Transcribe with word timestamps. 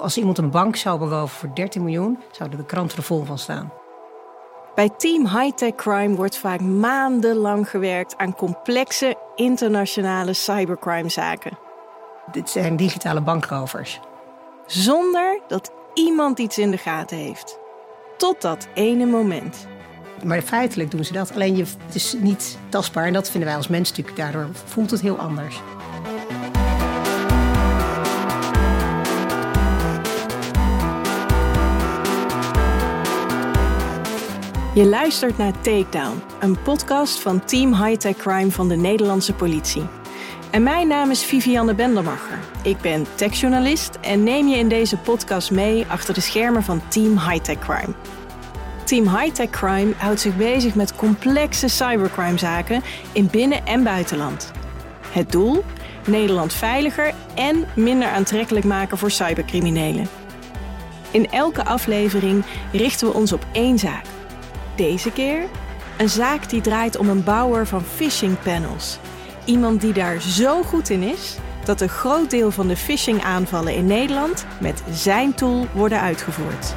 Als 0.00 0.16
iemand 0.16 0.38
een 0.38 0.50
bank 0.50 0.76
zou 0.76 0.98
beroven 0.98 1.36
voor 1.36 1.54
13 1.54 1.84
miljoen, 1.84 2.18
zouden 2.30 2.58
de 2.58 2.64
kranten 2.64 2.96
er 2.96 3.02
vol 3.02 3.24
van 3.24 3.38
staan. 3.38 3.72
Bij 4.74 4.90
Team 4.96 5.26
Hightech 5.26 5.74
Crime 5.74 6.16
wordt 6.16 6.38
vaak 6.38 6.60
maandenlang 6.60 7.70
gewerkt 7.70 8.16
aan 8.16 8.34
complexe 8.34 9.16
internationale 9.34 10.32
cybercrimezaken. 10.32 11.58
Dit 12.32 12.50
zijn 12.50 12.76
digitale 12.76 13.20
bankrovers. 13.20 14.00
Zonder 14.66 15.40
dat 15.48 15.70
iemand 15.94 16.38
iets 16.38 16.58
in 16.58 16.70
de 16.70 16.78
gaten 16.78 17.16
heeft. 17.16 17.58
Tot 18.16 18.40
dat 18.40 18.68
ene 18.74 19.06
moment. 19.06 19.66
Maar 20.24 20.42
feitelijk 20.42 20.90
doen 20.90 21.04
ze 21.04 21.12
dat. 21.12 21.34
Alleen 21.34 21.56
je, 21.56 21.64
het 21.86 21.94
is 21.94 22.16
niet 22.18 22.58
tastbaar. 22.68 23.06
En 23.06 23.12
dat 23.12 23.30
vinden 23.30 23.48
wij 23.48 23.58
als 23.58 23.68
mens 23.68 23.88
natuurlijk. 23.88 24.16
Daardoor 24.16 24.48
voelt 24.52 24.90
het 24.90 25.00
heel 25.00 25.18
anders. 25.18 25.60
Je 34.74 34.86
luistert 34.86 35.38
naar 35.38 35.60
Takedown, 35.60 36.22
een 36.40 36.62
podcast 36.62 37.20
van 37.20 37.44
Team 37.44 37.74
Hightech 37.84 38.16
Crime 38.16 38.50
van 38.50 38.68
de 38.68 38.76
Nederlandse 38.76 39.32
politie. 39.32 39.82
En 40.50 40.62
mijn 40.62 40.88
naam 40.88 41.10
is 41.10 41.24
Vivianne 41.24 41.74
Bendermacher. 41.74 42.38
Ik 42.62 42.80
ben 42.80 43.06
techjournalist 43.14 43.98
en 44.00 44.22
neem 44.22 44.48
je 44.48 44.56
in 44.56 44.68
deze 44.68 44.96
podcast 44.96 45.50
mee 45.50 45.86
achter 45.86 46.14
de 46.14 46.20
schermen 46.20 46.62
van 46.62 46.82
Team 46.88 47.18
Hightech 47.18 47.58
Crime. 47.58 47.94
Team 48.84 49.16
Hightech 49.16 49.50
Crime 49.50 49.92
houdt 49.96 50.20
zich 50.20 50.36
bezig 50.36 50.74
met 50.74 50.96
complexe 50.96 51.68
cybercrimezaken 51.68 52.82
in 53.12 53.28
binnen- 53.30 53.66
en 53.66 53.82
buitenland. 53.82 54.52
Het 55.10 55.32
doel? 55.32 55.64
Nederland 56.06 56.52
veiliger 56.52 57.14
en 57.34 57.66
minder 57.74 58.08
aantrekkelijk 58.08 58.64
maken 58.64 58.98
voor 58.98 59.10
cybercriminelen. 59.10 60.08
In 61.10 61.30
elke 61.30 61.64
aflevering 61.64 62.44
richten 62.72 63.06
we 63.06 63.14
ons 63.14 63.32
op 63.32 63.46
één 63.52 63.78
zaak. 63.78 64.04
Deze 64.80 65.12
keer 65.12 65.48
een 65.98 66.08
zaak 66.08 66.48
die 66.48 66.60
draait 66.60 66.96
om 66.96 67.08
een 67.08 67.24
bouwer 67.24 67.66
van 67.66 67.82
phishing 67.82 68.42
panels. 68.42 68.98
Iemand 69.44 69.80
die 69.80 69.92
daar 69.92 70.20
zo 70.20 70.62
goed 70.62 70.90
in 70.90 71.02
is 71.02 71.36
dat 71.64 71.80
een 71.80 71.88
groot 71.88 72.30
deel 72.30 72.50
van 72.50 72.68
de 72.68 72.76
phishing 72.76 73.22
aanvallen 73.22 73.74
in 73.74 73.86
Nederland 73.86 74.46
met 74.60 74.82
zijn 74.90 75.34
tool 75.34 75.66
worden 75.74 76.00
uitgevoerd. 76.00 76.74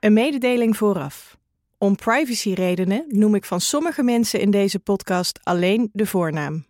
Een 0.00 0.12
mededeling 0.12 0.76
vooraf. 0.76 1.36
Om 1.78 1.96
privacyredenen 1.96 3.04
noem 3.08 3.34
ik 3.34 3.44
van 3.44 3.60
sommige 3.60 4.02
mensen 4.02 4.40
in 4.40 4.50
deze 4.50 4.78
podcast 4.78 5.40
alleen 5.42 5.90
de 5.92 6.06
voornaam. 6.06 6.68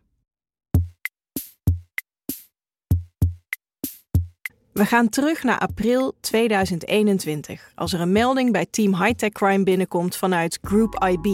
We 4.80 4.86
gaan 4.86 5.08
terug 5.08 5.42
naar 5.42 5.58
april 5.58 6.14
2021, 6.20 7.72
als 7.74 7.92
er 7.92 8.00
een 8.00 8.12
melding 8.12 8.52
bij 8.52 8.66
Team 8.70 9.02
Hightech 9.02 9.30
Crime 9.30 9.64
binnenkomt 9.64 10.16
vanuit 10.16 10.58
Group 10.62 11.04
IB. 11.04 11.24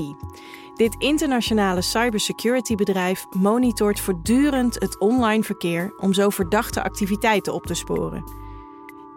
Dit 0.74 0.94
internationale 0.98 1.80
cybersecurity 1.80 2.74
bedrijf 2.74 3.24
monitort 3.30 4.00
voortdurend 4.00 4.74
het 4.74 4.98
online 4.98 5.42
verkeer 5.42 5.94
om 5.96 6.12
zo 6.12 6.30
verdachte 6.30 6.82
activiteiten 6.82 7.54
op 7.54 7.66
te 7.66 7.74
sporen. 7.74 8.24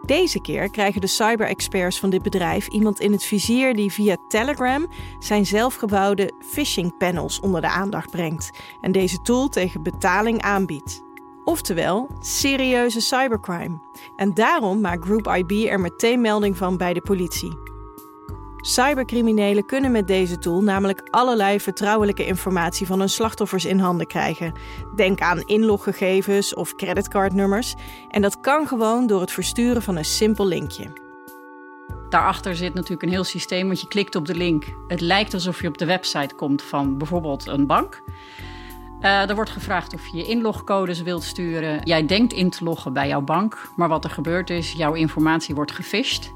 Deze 0.06 0.40
keer 0.40 0.70
krijgen 0.70 1.00
de 1.00 1.06
cyber-experts 1.06 1.98
van 1.98 2.10
dit 2.10 2.22
bedrijf 2.22 2.68
iemand 2.68 3.00
in 3.00 3.12
het 3.12 3.24
vizier 3.24 3.74
die 3.74 3.92
via 3.92 4.16
Telegram 4.28 4.86
zijn 5.18 5.46
zelfgebouwde 5.46 6.32
phishing 6.40 6.96
panels 6.96 7.40
onder 7.40 7.60
de 7.60 7.70
aandacht 7.70 8.10
brengt 8.10 8.50
en 8.80 8.92
deze 8.92 9.22
tool 9.22 9.48
tegen 9.48 9.82
betaling 9.82 10.40
aanbiedt. 10.40 11.08
Oftewel, 11.50 12.08
serieuze 12.20 13.00
cybercrime. 13.00 13.78
En 14.16 14.34
daarom 14.34 14.80
maakt 14.80 15.04
Group 15.04 15.26
IB 15.26 15.50
er 15.50 15.80
meteen 15.80 16.20
melding 16.20 16.56
van 16.56 16.76
bij 16.76 16.92
de 16.92 17.00
politie. 17.00 17.58
Cybercriminelen 18.56 19.66
kunnen 19.66 19.90
met 19.90 20.06
deze 20.06 20.38
tool 20.38 20.62
namelijk 20.62 21.08
allerlei 21.10 21.60
vertrouwelijke 21.60 22.26
informatie 22.26 22.86
van 22.86 22.98
hun 22.98 23.08
slachtoffers 23.08 23.64
in 23.64 23.78
handen 23.78 24.06
krijgen. 24.06 24.52
Denk 24.96 25.20
aan 25.20 25.40
inloggegevens 25.40 26.54
of 26.54 26.74
creditcardnummers. 26.74 27.74
En 28.08 28.22
dat 28.22 28.40
kan 28.40 28.66
gewoon 28.66 29.06
door 29.06 29.20
het 29.20 29.32
versturen 29.32 29.82
van 29.82 29.96
een 29.96 30.04
simpel 30.04 30.46
linkje. 30.46 30.92
Daarachter 32.08 32.56
zit 32.56 32.74
natuurlijk 32.74 33.02
een 33.02 33.08
heel 33.08 33.24
systeem, 33.24 33.66
want 33.66 33.80
je 33.80 33.88
klikt 33.88 34.14
op 34.14 34.26
de 34.26 34.34
link. 34.34 34.64
Het 34.88 35.00
lijkt 35.00 35.34
alsof 35.34 35.60
je 35.60 35.68
op 35.68 35.78
de 35.78 35.86
website 35.86 36.34
komt 36.34 36.62
van 36.62 36.98
bijvoorbeeld 36.98 37.46
een 37.46 37.66
bank. 37.66 38.02
Uh, 39.02 39.28
er 39.28 39.34
wordt 39.34 39.50
gevraagd 39.50 39.94
of 39.94 40.06
je 40.06 40.16
je 40.16 40.24
inlogcodes 40.24 41.02
wilt 41.02 41.22
sturen. 41.22 41.80
Jij 41.84 42.06
denkt 42.06 42.32
in 42.32 42.50
te 42.50 42.64
loggen 42.64 42.92
bij 42.92 43.08
jouw 43.08 43.20
bank, 43.20 43.70
maar 43.76 43.88
wat 43.88 44.04
er 44.04 44.10
gebeurt 44.10 44.50
is, 44.50 44.72
jouw 44.72 44.94
informatie 44.94 45.54
wordt 45.54 45.72
gefisht. 45.72 46.32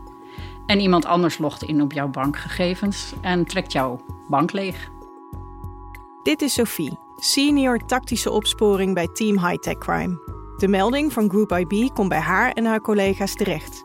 En 0.66 0.80
iemand 0.80 1.04
anders 1.04 1.38
logt 1.38 1.62
in 1.62 1.82
op 1.82 1.92
jouw 1.92 2.08
bankgegevens 2.08 3.12
en 3.20 3.44
trekt 3.44 3.72
jouw 3.72 4.00
bank 4.28 4.52
leeg. 4.52 4.90
Dit 6.22 6.42
is 6.42 6.52
Sophie, 6.52 6.98
senior 7.16 7.78
tactische 7.86 8.30
opsporing 8.30 8.94
bij 8.94 9.08
Team 9.12 9.46
Hightech 9.46 9.78
Crime. 9.78 10.18
De 10.56 10.68
melding 10.68 11.12
van 11.12 11.30
Group 11.30 11.52
IB 11.52 11.94
komt 11.94 12.08
bij 12.08 12.18
haar 12.18 12.52
en 12.52 12.64
haar 12.64 12.80
collega's 12.80 13.34
terecht. 13.34 13.84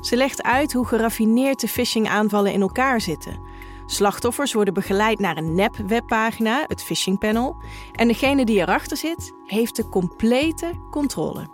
Ze 0.00 0.16
legt 0.16 0.42
uit 0.42 0.72
hoe 0.72 0.86
geraffineerd 0.86 1.60
de 1.60 1.68
phishing-aanvallen 1.68 2.52
in 2.52 2.60
elkaar 2.60 3.00
zitten 3.00 3.40
Slachtoffers 3.86 4.52
worden 4.52 4.74
begeleid 4.74 5.18
naar 5.18 5.36
een 5.36 5.54
nep-webpagina, 5.54 6.64
het 6.66 6.82
phishing 6.82 7.18
panel. 7.18 7.56
En 7.92 8.08
degene 8.08 8.44
die 8.44 8.58
erachter 8.58 8.96
zit, 8.96 9.32
heeft 9.44 9.76
de 9.76 9.88
complete 9.88 10.72
controle. 10.90 11.46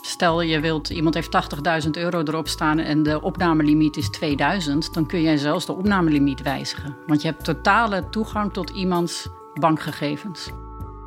Stel 0.00 0.40
je 0.40 0.60
wilt, 0.60 0.88
iemand 0.88 1.14
heeft 1.14 1.38
80.000 1.84 1.90
euro 1.90 2.22
erop 2.22 2.48
staan 2.48 2.78
en 2.78 3.02
de 3.02 3.20
opnamelimiet 3.20 3.96
is 3.96 4.10
2000, 4.10 4.94
dan 4.94 5.06
kun 5.06 5.22
jij 5.22 5.36
zelfs 5.36 5.66
de 5.66 5.72
opnamelimiet 5.72 6.42
wijzigen. 6.42 6.96
Want 7.06 7.22
je 7.22 7.28
hebt 7.28 7.44
totale 7.44 8.08
toegang 8.08 8.52
tot 8.52 8.70
iemands 8.70 9.28
bankgegevens. 9.54 10.50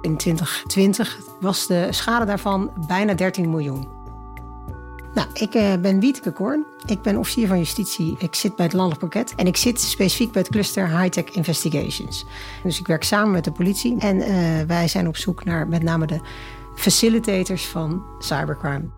In 0.02 0.18
2020 0.18 1.18
was 1.40 1.68
de 1.68 1.88
schade 1.90 2.26
daarvan 2.26 2.72
bijna 2.88 3.14
13 3.14 3.50
miljoen. 3.50 3.97
Nou, 5.14 5.28
ik 5.34 5.56
uh, 5.56 5.76
ben 5.76 6.00
Wieteke 6.00 6.32
Korn. 6.32 6.66
Ik 6.86 7.02
ben 7.02 7.18
officier 7.18 7.48
van 7.48 7.58
justitie. 7.58 8.16
Ik 8.20 8.36
zit 8.36 8.56
bij 8.56 8.66
het 8.66 8.74
landelijk 8.74 9.02
pakket. 9.02 9.34
En 9.36 9.48
ik 9.48 9.58
zit 9.58 9.82
specifiek 9.82 10.32
bij 10.32 10.42
het 10.42 10.52
cluster 10.52 11.00
High 11.00 11.10
Tech 11.10 11.36
Investigations. 11.36 12.26
Dus 12.64 12.80
ik 12.80 12.88
werk 12.88 13.04
samen 13.04 13.32
met 13.32 13.44
de 13.44 13.52
politie. 13.52 14.00
En 14.00 14.18
uh, 14.18 14.62
wij 14.68 14.88
zijn 14.88 15.08
op 15.08 15.18
zoek 15.18 15.46
naar 15.46 15.68
met 15.68 15.84
name 15.84 16.06
de 16.06 16.20
facilitators 16.76 17.66
van 17.66 18.04
cybercrime. 18.20 18.90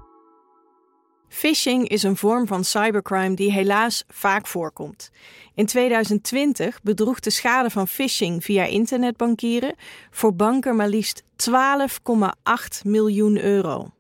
Phishing 1.30 1.88
is 1.88 2.04
een 2.04 2.18
vorm 2.18 2.48
van 2.48 2.64
cybercrime 2.64 3.36
die 3.36 3.52
helaas 3.52 4.04
vaak 4.08 4.48
voorkomt. 4.48 5.12
In 5.56 5.66
2020 5.66 6.82
bedroeg 6.82 7.20
de 7.20 7.30
schade 7.30 7.70
van 7.70 7.88
phishing 7.88 8.44
via 8.44 8.64
internetbankieren 8.64 9.76
voor 10.12 10.36
banken 10.36 10.76
maar 10.76 10.90
liefst 10.90 11.24
12,8 11.24 11.28
miljoen 12.84 13.44
euro. 13.44 13.92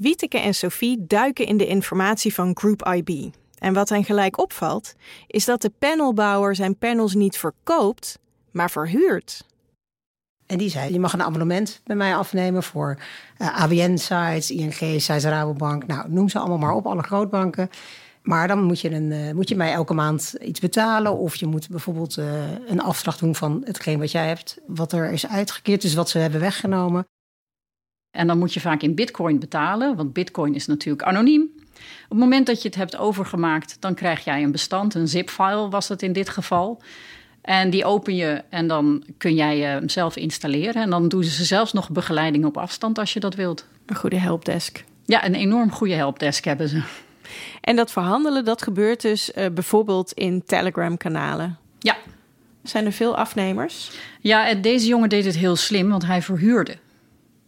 Wieteke 0.00 0.38
en 0.38 0.54
Sophie 0.54 1.06
duiken 1.06 1.46
in 1.46 1.56
de 1.56 1.66
informatie 1.66 2.34
van 2.34 2.56
Group 2.56 2.86
IB. 2.86 3.32
En 3.58 3.72
wat 3.72 3.88
hen 3.88 4.04
gelijk 4.04 4.38
opvalt, 4.38 4.94
is 5.26 5.44
dat 5.44 5.62
de 5.62 5.72
panelbouwer 5.78 6.54
zijn 6.54 6.76
panels 6.76 7.14
niet 7.14 7.38
verkoopt, 7.38 8.18
maar 8.50 8.70
verhuurt. 8.70 9.44
En 10.46 10.58
die 10.58 10.70
zei: 10.70 10.92
Je 10.92 11.00
mag 11.00 11.12
een 11.12 11.22
abonnement 11.22 11.80
bij 11.84 11.96
mij 11.96 12.16
afnemen 12.16 12.62
voor 12.62 12.96
uh, 12.98 13.46
eh, 13.46 13.62
ABN-sites, 13.62 14.50
ING-sites, 14.50 15.24
Rabobank. 15.24 15.86
Nou, 15.86 16.10
noem 16.10 16.28
ze 16.28 16.38
allemaal 16.38 16.58
maar 16.58 16.74
op, 16.74 16.86
alle 16.86 17.02
grootbanken. 17.02 17.70
Maar 18.22 18.48
dan 18.48 18.62
moet 18.62 18.80
je, 18.80 18.90
een, 18.90 19.10
uh, 19.10 19.32
moet 19.32 19.48
je 19.48 19.56
mij 19.56 19.72
elke 19.72 19.94
maand 19.94 20.34
iets 20.40 20.60
betalen. 20.60 21.18
Of 21.18 21.34
je 21.34 21.46
moet 21.46 21.68
bijvoorbeeld 21.68 22.16
uh, 22.16 22.50
een 22.66 22.80
afslag 22.80 23.18
doen 23.18 23.34
van 23.34 23.62
hetgeen 23.64 23.98
wat 23.98 24.10
jij 24.10 24.26
hebt, 24.26 24.58
wat 24.66 24.92
er 24.92 25.12
is 25.12 25.28
uitgekeerd, 25.28 25.82
dus 25.82 25.94
wat 25.94 26.08
ze 26.08 26.18
hebben 26.18 26.40
weggenomen. 26.40 27.06
En 28.10 28.26
dan 28.26 28.38
moet 28.38 28.54
je 28.54 28.60
vaak 28.60 28.82
in 28.82 28.94
bitcoin 28.94 29.38
betalen, 29.38 29.96
want 29.96 30.12
bitcoin 30.12 30.54
is 30.54 30.66
natuurlijk 30.66 31.02
anoniem. 31.02 31.50
Op 32.04 32.08
het 32.08 32.18
moment 32.18 32.46
dat 32.46 32.62
je 32.62 32.68
het 32.68 32.76
hebt 32.76 32.96
overgemaakt, 32.96 33.76
dan 33.80 33.94
krijg 33.94 34.24
jij 34.24 34.42
een 34.42 34.52
bestand, 34.52 34.94
een 34.94 35.08
zip-file 35.08 35.68
was 35.68 35.88
het 35.88 36.02
in 36.02 36.12
dit 36.12 36.28
geval. 36.28 36.82
En 37.40 37.70
die 37.70 37.84
open 37.84 38.16
je 38.16 38.42
en 38.48 38.66
dan 38.66 39.04
kun 39.18 39.34
jij 39.34 39.58
hem 39.58 39.88
zelf 39.88 40.16
installeren. 40.16 40.82
En 40.82 40.90
dan 40.90 41.08
doen 41.08 41.24
ze 41.24 41.44
zelfs 41.44 41.72
nog 41.72 41.90
begeleiding 41.90 42.44
op 42.44 42.56
afstand 42.56 42.98
als 42.98 43.12
je 43.12 43.20
dat 43.20 43.34
wilt. 43.34 43.66
Een 43.86 43.96
goede 43.96 44.18
helpdesk. 44.18 44.84
Ja, 45.04 45.26
een 45.26 45.34
enorm 45.34 45.70
goede 45.70 45.94
helpdesk 45.94 46.44
hebben 46.44 46.68
ze. 46.68 46.82
En 47.60 47.76
dat 47.76 47.90
verhandelen, 47.90 48.44
dat 48.44 48.62
gebeurt 48.62 49.00
dus 49.00 49.32
uh, 49.34 49.46
bijvoorbeeld 49.54 50.12
in 50.12 50.44
Telegram-kanalen. 50.44 51.58
Ja. 51.78 51.96
Zijn 52.62 52.86
er 52.86 52.92
veel 52.92 53.16
afnemers? 53.16 53.90
Ja, 54.20 54.54
deze 54.54 54.86
jongen 54.86 55.08
deed 55.08 55.24
het 55.24 55.36
heel 55.36 55.56
slim, 55.56 55.88
want 55.88 56.06
hij 56.06 56.22
verhuurde. 56.22 56.76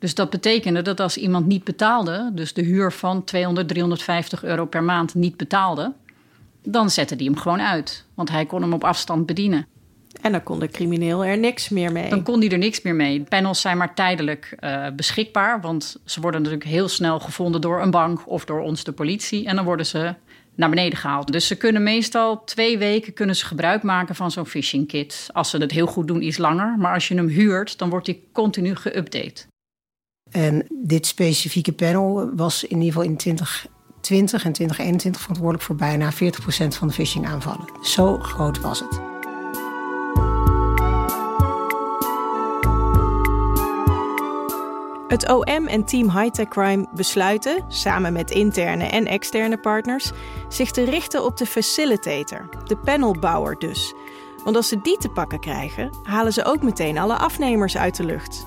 Dus 0.03 0.15
dat 0.15 0.31
betekende 0.31 0.83
dat 0.83 1.01
als 1.01 1.17
iemand 1.17 1.47
niet 1.47 1.65
betaalde, 1.65 2.31
dus 2.35 2.53
de 2.53 2.63
huur 2.63 2.93
van 2.93 3.25
200, 3.25 3.69
350 3.69 4.45
euro 4.45 4.65
per 4.65 4.83
maand 4.83 5.15
niet 5.15 5.37
betaalde, 5.37 5.93
dan 6.63 6.91
zette 6.91 7.15
hij 7.15 7.25
hem 7.25 7.37
gewoon 7.37 7.61
uit. 7.61 8.05
Want 8.15 8.31
hij 8.31 8.47
kon 8.47 8.63
hem 8.63 8.73
op 8.73 8.85
afstand 8.85 9.27
bedienen. 9.27 9.67
En 10.21 10.33
dan 10.33 10.43
kon 10.43 10.59
de 10.59 10.69
crimineel 10.69 11.25
er 11.25 11.39
niks 11.39 11.69
meer 11.69 11.93
mee. 11.93 12.11
Dan 12.11 12.23
kon 12.23 12.41
die 12.41 12.51
er 12.51 12.59
niks 12.59 12.83
meer 12.83 12.95
mee. 12.95 13.23
Panels 13.23 13.61
zijn 13.61 13.77
maar 13.77 13.95
tijdelijk 13.95 14.57
uh, 14.61 14.87
beschikbaar, 14.97 15.61
want 15.61 15.97
ze 16.05 16.21
worden 16.21 16.43
natuurlijk 16.43 16.71
heel 16.71 16.89
snel 16.89 17.21
gevonden 17.21 17.61
door 17.61 17.83
een 17.83 17.91
bank 17.91 18.29
of 18.29 18.45
door 18.45 18.61
ons, 18.61 18.85
de 18.85 18.93
politie. 18.93 19.47
En 19.47 19.57
dan 19.57 19.65
worden 19.65 19.87
ze 19.87 20.15
naar 20.55 20.69
beneden 20.69 20.99
gehaald. 20.99 21.33
Dus 21.33 21.47
ze 21.47 21.57
kunnen 21.57 21.83
meestal 21.83 22.45
twee 22.45 22.79
weken 22.79 23.13
kunnen 23.13 23.37
ze 23.37 23.47
gebruik 23.47 23.83
maken 23.83 24.15
van 24.15 24.31
zo'n 24.31 24.47
phishing 24.47 24.89
kit. 24.89 25.29
Als 25.33 25.51
ze 25.51 25.59
het 25.59 25.71
heel 25.71 25.87
goed 25.87 26.07
doen, 26.07 26.23
iets 26.23 26.39
langer. 26.39 26.75
Maar 26.79 26.95
als 26.95 27.09
je 27.09 27.15
hem 27.15 27.29
huurt, 27.29 27.79
dan 27.79 27.91
wordt 27.91 28.07
die 28.07 28.25
continu 28.33 28.75
geüpdate. 28.75 29.51
En 30.33 30.67
dit 30.71 31.07
specifieke 31.07 31.73
panel 31.73 32.31
was 32.35 32.65
in 32.65 32.77
ieder 32.77 32.93
geval 32.93 33.03
in 33.03 33.17
2020 33.17 34.45
en 34.45 34.53
2021 34.53 35.21
verantwoordelijk 35.21 35.65
voor 35.65 35.77
bijna 35.77 36.13
40% 36.13 36.17
van 36.69 36.89
de 36.89 36.95
phishing 36.95 37.27
aanvallen. 37.27 37.67
Zo 37.83 38.19
groot 38.19 38.61
was 38.61 38.81
het. 38.81 39.01
Het 45.09 45.29
OM 45.29 45.67
en 45.67 45.85
Team 45.85 46.11
Hightech 46.11 46.49
Crime 46.49 46.87
besluiten, 46.95 47.65
samen 47.69 48.13
met 48.13 48.31
interne 48.31 48.85
en 48.85 49.07
externe 49.07 49.59
partners, 49.59 50.11
zich 50.49 50.71
te 50.71 50.85
richten 50.85 51.25
op 51.25 51.37
de 51.37 51.47
facilitator, 51.47 52.49
de 52.65 52.77
panelbouwer 52.77 53.59
dus. 53.59 53.95
Want 54.45 54.57
als 54.57 54.69
ze 54.69 54.81
die 54.81 54.97
te 54.97 55.09
pakken 55.09 55.41
krijgen, 55.41 55.91
halen 56.03 56.33
ze 56.33 56.45
ook 56.45 56.63
meteen 56.63 56.99
alle 56.99 57.17
afnemers 57.17 57.77
uit 57.77 57.97
de 57.97 58.05
lucht. 58.05 58.47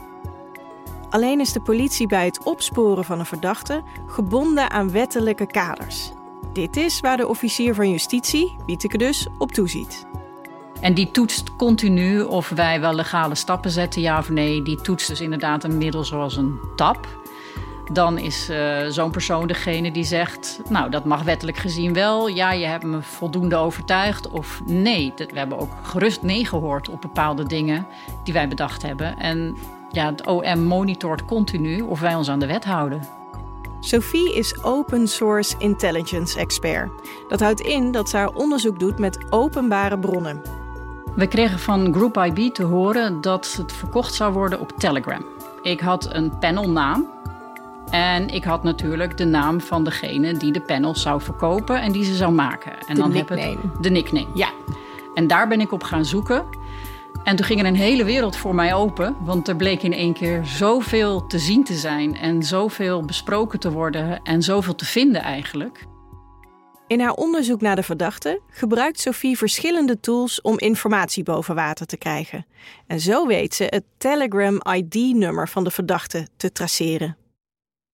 Alleen 1.15 1.39
is 1.39 1.53
de 1.53 1.61
politie 1.61 2.07
bij 2.07 2.25
het 2.25 2.43
opsporen 2.43 3.05
van 3.05 3.19
een 3.19 3.25
verdachte 3.25 3.83
gebonden 4.07 4.71
aan 4.71 4.91
wettelijke 4.91 5.45
kaders. 5.45 6.11
Dit 6.53 6.77
is 6.77 6.99
waar 6.99 7.17
de 7.17 7.27
officier 7.27 7.75
van 7.75 7.91
justitie, 7.91 8.55
Wieteke 8.65 8.97
dus, 8.97 9.27
op 9.37 9.51
toeziet. 9.51 10.05
En 10.81 10.93
die 10.93 11.11
toetst 11.11 11.55
continu 11.55 12.21
of 12.21 12.49
wij 12.49 12.79
wel 12.79 12.93
legale 12.93 13.35
stappen 13.35 13.71
zetten, 13.71 14.01
ja 14.01 14.17
of 14.17 14.29
nee. 14.29 14.61
Die 14.61 14.81
toetst 14.81 15.07
dus 15.07 15.21
inderdaad 15.21 15.63
een 15.63 15.77
middel 15.77 16.03
zoals 16.03 16.37
een 16.37 16.59
tap. 16.75 17.07
Dan 17.91 18.17
is 18.17 18.49
uh, 18.49 18.85
zo'n 18.87 19.11
persoon 19.11 19.47
degene 19.47 19.91
die 19.91 20.03
zegt: 20.03 20.61
Nou, 20.69 20.89
dat 20.89 21.05
mag 21.05 21.23
wettelijk 21.23 21.57
gezien 21.57 21.93
wel. 21.93 22.27
Ja, 22.27 22.51
je 22.51 22.65
hebt 22.65 22.83
me 22.83 23.01
voldoende 23.01 23.55
overtuigd. 23.55 24.29
Of 24.29 24.61
nee, 24.65 25.13
we 25.15 25.27
hebben 25.33 25.59
ook 25.59 25.71
gerust 25.83 26.21
nee 26.21 26.45
gehoord 26.45 26.89
op 26.89 27.01
bepaalde 27.01 27.45
dingen 27.45 27.87
die 28.23 28.33
wij 28.33 28.47
bedacht 28.47 28.81
hebben. 28.81 29.17
En 29.17 29.57
ja, 29.95 30.05
het 30.05 30.27
OM 30.27 30.63
monitort 30.63 31.25
continu 31.25 31.81
of 31.81 31.99
wij 31.99 32.15
ons 32.15 32.29
aan 32.29 32.39
de 32.39 32.47
wet 32.47 32.65
houden. 32.65 33.01
Sophie 33.79 34.35
is 34.35 34.63
open 34.63 35.07
source 35.07 35.55
intelligence 35.57 36.39
expert. 36.39 36.89
Dat 37.27 37.39
houdt 37.39 37.59
in 37.59 37.91
dat 37.91 38.09
ze 38.09 38.17
haar 38.17 38.33
onderzoek 38.33 38.79
doet 38.79 38.99
met 38.99 39.25
openbare 39.29 39.99
bronnen. 39.99 40.41
We 41.15 41.27
kregen 41.27 41.59
van 41.59 41.93
Group 41.93 42.17
IB 42.17 42.53
te 42.53 42.63
horen 42.63 43.21
dat 43.21 43.55
het 43.57 43.71
verkocht 43.71 44.13
zou 44.13 44.33
worden 44.33 44.59
op 44.59 44.71
Telegram. 44.77 45.25
Ik 45.61 45.79
had 45.79 46.13
een 46.13 46.37
panelnaam 46.39 47.07
en 47.89 48.27
ik 48.27 48.43
had 48.43 48.63
natuurlijk 48.63 49.17
de 49.17 49.25
naam 49.25 49.61
van 49.61 49.83
degene 49.83 50.37
die 50.37 50.51
de 50.51 50.61
panel 50.61 50.95
zou 50.95 51.21
verkopen 51.21 51.81
en 51.81 51.91
die 51.91 52.03
ze 52.03 52.15
zou 52.15 52.31
maken. 52.31 52.71
En 52.87 52.95
de 52.95 53.01
dan 53.01 53.11
nickname. 53.11 53.41
Heb 53.41 53.61
het, 53.61 53.83
de 53.83 53.89
nickname, 53.89 54.27
ja. 54.33 54.49
En 55.13 55.27
daar 55.27 55.47
ben 55.47 55.61
ik 55.61 55.71
op 55.71 55.83
gaan 55.83 56.05
zoeken. 56.05 56.45
En 57.25 57.35
toen 57.35 57.45
ging 57.45 57.59
er 57.59 57.65
een 57.65 57.75
hele 57.75 58.03
wereld 58.03 58.37
voor 58.37 58.55
mij 58.55 58.73
open, 58.73 59.15
want 59.21 59.47
er 59.47 59.55
bleek 59.55 59.81
in 59.81 59.93
één 59.93 60.13
keer 60.13 60.45
zoveel 60.45 61.27
te 61.27 61.39
zien 61.39 61.63
te 61.63 61.73
zijn 61.73 62.15
en 62.15 62.43
zoveel 62.43 63.05
besproken 63.05 63.59
te 63.59 63.71
worden 63.71 64.21
en 64.23 64.41
zoveel 64.41 64.75
te 64.75 64.85
vinden 64.85 65.21
eigenlijk. 65.21 65.85
In 66.87 66.99
haar 66.99 67.13
onderzoek 67.13 67.61
naar 67.61 67.75
de 67.75 67.83
verdachte 67.83 68.41
gebruikt 68.49 68.99
Sophie 68.99 69.37
verschillende 69.37 69.99
tools 69.99 70.41
om 70.41 70.59
informatie 70.59 71.23
boven 71.23 71.55
water 71.55 71.85
te 71.85 71.97
krijgen. 71.97 72.45
En 72.87 72.99
zo 72.99 73.27
weet 73.27 73.53
ze 73.53 73.63
het 73.63 73.83
Telegram 73.97 74.61
ID-nummer 74.73 75.47
van 75.47 75.63
de 75.63 75.71
verdachte 75.71 76.27
te 76.37 76.51
traceren. 76.51 77.17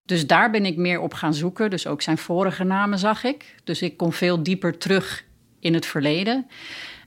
Dus 0.04 0.28
daar 0.28 0.52
ben 0.52 0.66
ik 0.66 0.78
meer 0.78 1.00
op 1.00 1.14
gaan 1.14 1.34
zoeken. 1.34 1.70
Dus 1.70 1.88
ook 1.88 2.02
zijn 2.02 2.18
vorige 2.18 2.64
namen 2.64 3.00
zag 3.00 3.24
ik. 3.24 3.56
Dus 3.64 3.82
ik 3.82 3.98
kon 3.98 4.14
veel 4.14 4.44
dieper 4.44 4.78
terug 4.78 5.26
in 5.60 5.74
het 5.74 5.86
verleden. 5.86 6.48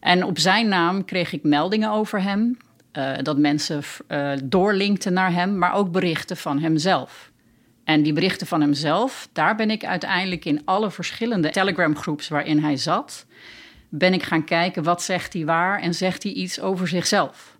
En 0.05 0.25
op 0.25 0.39
zijn 0.39 0.69
naam 0.69 1.05
kreeg 1.05 1.33
ik 1.33 1.43
meldingen 1.43 1.91
over 1.91 2.23
hem. 2.23 2.57
Uh, 2.93 3.13
dat 3.23 3.39
mensen 3.39 3.83
uh, 4.09 4.33
doorlinkten 4.45 5.13
naar 5.13 5.33
hem, 5.33 5.59
maar 5.59 5.75
ook 5.75 5.93
berichten 5.93 6.37
van 6.37 6.59
hemzelf. 6.59 7.31
En 7.85 8.03
die 8.03 8.13
berichten 8.13 8.47
van 8.47 8.61
hemzelf, 8.61 9.29
daar 9.33 9.57
ben 9.57 9.71
ik 9.71 9.85
uiteindelijk 9.85 10.45
in 10.45 10.63
alle 10.65 10.91
verschillende 10.91 11.51
Telegram-groeps 11.51 12.29
waarin 12.29 12.59
hij 12.59 12.77
zat, 12.77 13.27
ben 13.89 14.13
ik 14.13 14.23
gaan 14.23 14.45
kijken 14.45 14.83
wat 14.83 15.03
zegt 15.03 15.33
hij 15.33 15.45
waar 15.45 15.81
en 15.81 15.95
zegt 15.95 16.23
hij 16.23 16.33
iets 16.33 16.61
over 16.61 16.89
zichzelf. 16.89 17.57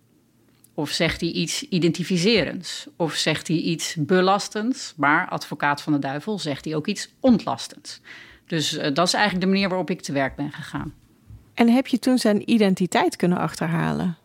Of 0.73 0.89
zegt 0.89 1.21
hij 1.21 1.29
iets 1.29 1.63
identificerends? 1.63 2.87
Of 2.95 3.13
zegt 3.13 3.47
hij 3.47 3.57
iets 3.57 3.95
belastends? 3.99 4.93
Maar 4.97 5.27
advocaat 5.27 5.81
van 5.81 5.93
de 5.93 5.99
duivel 5.99 6.39
zegt 6.39 6.65
hij 6.65 6.75
ook 6.75 6.87
iets 6.87 7.09
ontlastends. 7.19 8.01
Dus 8.47 8.73
uh, 8.73 8.83
dat 8.93 9.07
is 9.07 9.13
eigenlijk 9.13 9.45
de 9.45 9.51
manier 9.51 9.69
waarop 9.69 9.89
ik 9.89 10.01
te 10.01 10.11
werk 10.11 10.35
ben 10.35 10.51
gegaan. 10.51 10.93
En 11.55 11.69
heb 11.69 11.87
je 11.87 11.99
toen 11.99 12.17
zijn 12.17 12.51
identiteit 12.51 13.15
kunnen 13.15 13.37
achterhalen? 13.37 14.17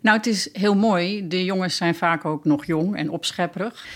Nou, 0.00 0.16
het 0.16 0.26
is 0.26 0.48
heel 0.52 0.74
mooi. 0.74 1.28
De 1.28 1.44
jongens 1.44 1.76
zijn 1.76 1.94
vaak 1.94 2.24
ook 2.24 2.44
nog 2.44 2.64
jong 2.64 2.96
en 2.96 3.10
opschepperig. 3.10 3.86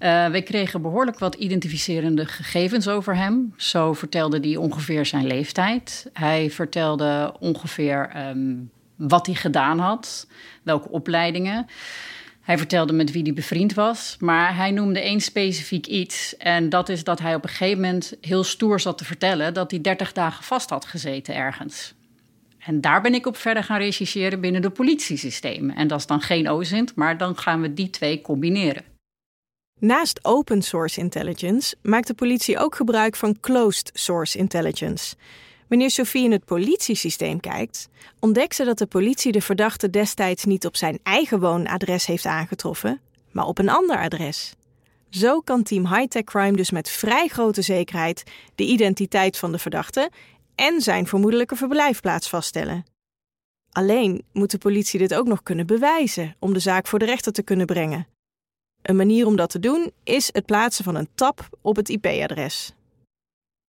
Uh, 0.00 0.26
we 0.26 0.42
kregen 0.42 0.82
behoorlijk 0.82 1.18
wat 1.18 1.34
identificerende 1.34 2.26
gegevens 2.26 2.88
over 2.88 3.16
hem. 3.16 3.54
Zo 3.56 3.92
vertelde 3.92 4.38
hij 4.40 4.56
ongeveer 4.56 5.06
zijn 5.06 5.26
leeftijd. 5.26 6.10
Hij 6.12 6.50
vertelde 6.50 7.34
ongeveer 7.38 8.28
um, 8.28 8.70
wat 8.96 9.26
hij 9.26 9.34
gedaan 9.34 9.78
had, 9.78 10.26
welke 10.62 10.88
opleidingen. 10.88 11.66
Hij 12.40 12.58
vertelde 12.58 12.92
met 12.92 13.12
wie 13.12 13.22
hij 13.22 13.32
bevriend 13.32 13.74
was, 13.74 14.16
maar 14.20 14.56
hij 14.56 14.70
noemde 14.70 15.00
één 15.00 15.20
specifiek 15.20 15.86
iets. 15.86 16.36
En 16.36 16.68
dat 16.68 16.88
is 16.88 17.04
dat 17.04 17.18
hij 17.18 17.34
op 17.34 17.42
een 17.42 17.48
gegeven 17.48 17.80
moment 17.80 18.14
heel 18.20 18.44
stoer 18.44 18.80
zat 18.80 18.98
te 18.98 19.04
vertellen 19.04 19.54
dat 19.54 19.70
hij 19.70 19.80
30 19.80 20.12
dagen 20.12 20.44
vast 20.44 20.70
had 20.70 20.84
gezeten 20.84 21.34
ergens. 21.34 21.94
En 22.66 22.80
daar 22.80 23.02
ben 23.02 23.14
ik 23.14 23.26
op 23.26 23.36
verder 23.36 23.64
gaan 23.64 23.78
rechercheren 23.78 24.40
binnen 24.40 24.62
de 24.62 24.70
politiesystemen. 24.70 25.76
En 25.76 25.88
dat 25.88 25.98
is 25.98 26.06
dan 26.06 26.20
geen 26.20 26.50
OSINT, 26.50 26.94
maar 26.94 27.18
dan 27.18 27.38
gaan 27.38 27.60
we 27.60 27.74
die 27.74 27.90
twee 27.90 28.20
combineren. 28.20 28.84
Naast 29.80 30.24
open 30.24 30.62
source 30.62 31.00
intelligence 31.00 31.76
maakt 31.82 32.06
de 32.06 32.14
politie 32.14 32.58
ook 32.58 32.74
gebruik 32.74 33.16
van 33.16 33.40
closed 33.40 33.90
source 33.94 34.38
intelligence. 34.38 35.14
Wanneer 35.68 35.90
Sophie 35.90 36.24
in 36.24 36.32
het 36.32 36.44
politiesysteem 36.44 37.40
kijkt, 37.40 37.88
ontdekt 38.20 38.54
ze 38.54 38.64
dat 38.64 38.78
de 38.78 38.86
politie 38.86 39.32
de 39.32 39.40
verdachte 39.40 39.90
destijds 39.90 40.44
niet 40.44 40.66
op 40.66 40.76
zijn 40.76 40.98
eigen 41.02 41.40
woonadres 41.40 42.06
heeft 42.06 42.26
aangetroffen, 42.26 43.00
maar 43.32 43.46
op 43.46 43.58
een 43.58 43.68
ander 43.68 43.98
adres. 43.98 44.54
Zo 45.10 45.40
kan 45.40 45.62
Team 45.62 45.86
Hightech 45.86 46.24
Crime 46.24 46.56
dus 46.56 46.70
met 46.70 46.90
vrij 46.90 47.28
grote 47.28 47.62
zekerheid 47.62 48.22
de 48.54 48.64
identiteit 48.64 49.38
van 49.38 49.52
de 49.52 49.58
verdachte 49.58 50.10
en 50.56 50.80
zijn 50.80 51.06
vermoedelijke 51.06 51.56
verblijfplaats 51.56 52.28
vaststellen. 52.28 52.84
Alleen 53.72 54.24
moet 54.32 54.50
de 54.50 54.58
politie 54.58 54.98
dit 54.98 55.14
ook 55.14 55.26
nog 55.26 55.42
kunnen 55.42 55.66
bewijzen 55.66 56.36
om 56.38 56.52
de 56.52 56.58
zaak 56.58 56.86
voor 56.86 56.98
de 56.98 57.04
rechter 57.04 57.32
te 57.32 57.42
kunnen 57.42 57.66
brengen. 57.66 58.06
Een 58.82 58.96
manier 58.96 59.26
om 59.26 59.36
dat 59.36 59.50
te 59.50 59.58
doen 59.58 59.92
is 60.04 60.28
het 60.32 60.46
plaatsen 60.46 60.84
van 60.84 60.94
een 60.94 61.08
tab 61.14 61.48
op 61.60 61.76
het 61.76 61.88
IP-adres. 61.88 62.72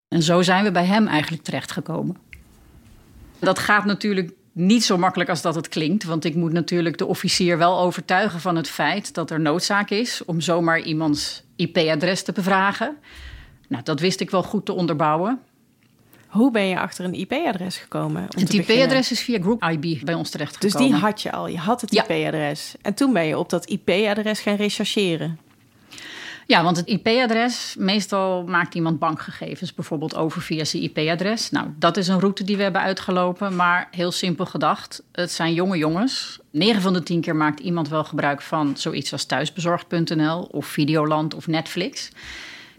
En 0.07 0.23
zo 0.23 0.41
zijn 0.41 0.63
we 0.63 0.71
bij 0.71 0.85
hem 0.85 1.07
eigenlijk 1.07 1.43
terechtgekomen. 1.43 2.17
Dat 3.39 3.59
gaat 3.59 3.85
natuurlijk 3.85 4.31
niet 4.51 4.83
zo 4.83 4.97
makkelijk 4.97 5.29
als 5.29 5.41
dat 5.41 5.55
het 5.55 5.67
klinkt, 5.67 6.03
want 6.03 6.25
ik 6.25 6.35
moet 6.35 6.51
natuurlijk 6.51 6.97
de 6.97 7.05
officier 7.05 7.57
wel 7.57 7.79
overtuigen 7.79 8.39
van 8.39 8.55
het 8.55 8.69
feit 8.69 9.13
dat 9.13 9.31
er 9.31 9.39
noodzaak 9.39 9.89
is 9.89 10.25
om 10.25 10.41
zomaar 10.41 10.81
iemands 10.81 11.43
IP-adres 11.55 12.23
te 12.23 12.31
bevragen. 12.31 12.97
Nou, 13.67 13.83
dat 13.83 13.99
wist 13.99 14.19
ik 14.19 14.29
wel 14.29 14.43
goed 14.43 14.65
te 14.65 14.73
onderbouwen. 14.73 15.41
Hoe 16.27 16.51
ben 16.51 16.65
je 16.65 16.79
achter 16.79 17.05
een 17.05 17.13
IP-adres 17.13 17.77
gekomen? 17.77 18.27
Het 18.29 18.53
IP-adres 18.53 19.11
is 19.11 19.21
via 19.21 19.39
Group 19.41 19.63
IB 19.63 20.03
bij 20.03 20.13
ons 20.13 20.29
terechtgekomen. 20.29 20.77
Dus 20.77 20.89
die 20.89 20.99
had 20.99 21.21
je 21.21 21.31
al, 21.31 21.47
je 21.47 21.57
had 21.57 21.81
het 21.81 21.91
IP-adres. 21.91 22.75
En 22.81 22.93
toen 22.93 23.13
ben 23.13 23.25
je 23.25 23.37
op 23.37 23.49
dat 23.49 23.69
IP-adres 23.69 24.39
gaan 24.39 24.55
rechercheren. 24.55 25.39
Ja, 26.47 26.63
want 26.63 26.77
het 26.77 26.87
IP-adres, 26.87 27.75
meestal 27.77 28.43
maakt 28.43 28.75
iemand 28.75 28.99
bankgegevens 28.99 29.73
bijvoorbeeld 29.73 30.15
over 30.15 30.41
via 30.41 30.63
zijn 30.63 30.83
IP-adres. 30.83 31.51
Nou, 31.51 31.67
dat 31.79 31.97
is 31.97 32.07
een 32.07 32.19
route 32.19 32.43
die 32.43 32.57
we 32.57 32.63
hebben 32.63 32.81
uitgelopen, 32.81 33.55
maar 33.55 33.87
heel 33.91 34.11
simpel 34.11 34.45
gedacht. 34.45 35.03
Het 35.11 35.31
zijn 35.31 35.53
jonge 35.53 35.77
jongens. 35.77 36.39
9 36.51 36.81
van 36.81 36.93
de 36.93 37.03
10 37.03 37.21
keer 37.21 37.35
maakt 37.35 37.59
iemand 37.59 37.89
wel 37.89 38.03
gebruik 38.03 38.41
van 38.41 38.77
zoiets 38.77 39.11
als 39.11 39.25
thuisbezorgd.nl 39.25 40.41
of 40.41 40.65
Videoland 40.65 41.33
of 41.33 41.47
Netflix. 41.47 42.09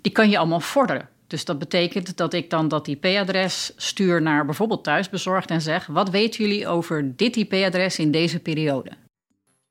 Die 0.01 0.13
kan 0.13 0.31
je 0.31 0.39
allemaal 0.39 0.61
vorderen. 0.61 1.09
Dus 1.29 1.45
dat 1.45 1.59
betekent 1.59 2.17
dat 2.17 2.33
ik 2.33 2.51
dan 2.51 2.69
dat 2.69 2.89
IP-adres 2.89 3.73
stuur 3.77 4.23
naar 4.23 4.45
bijvoorbeeld 4.45 4.85
thuisbezorgd 4.85 5.51
en 5.51 5.61
zeg: 5.61 5.87
wat 5.87 6.11
weten 6.11 6.45
jullie 6.45 6.67
over 6.67 7.17
dit 7.17 7.37
IP-adres 7.37 7.99
in 7.99 8.11
deze 8.11 8.39
periode? 8.39 8.91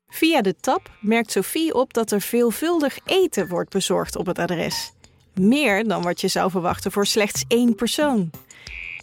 Via 0.08 0.42
de 0.42 0.54
tab 0.60 0.90
merkt 1.00 1.32
Sophie 1.32 1.74
op 1.74 1.94
dat 1.94 2.10
er 2.10 2.20
veelvuldig 2.20 2.98
eten 3.04 3.48
wordt 3.48 3.70
bezorgd 3.70 4.16
op 4.16 4.26
het 4.26 4.38
adres. 4.38 4.92
Meer 5.34 5.88
dan 5.88 6.02
wat 6.02 6.20
je 6.20 6.28
zou 6.28 6.50
verwachten 6.50 6.92
voor 6.92 7.06
slechts 7.06 7.44
één 7.48 7.74
persoon. 7.74 8.30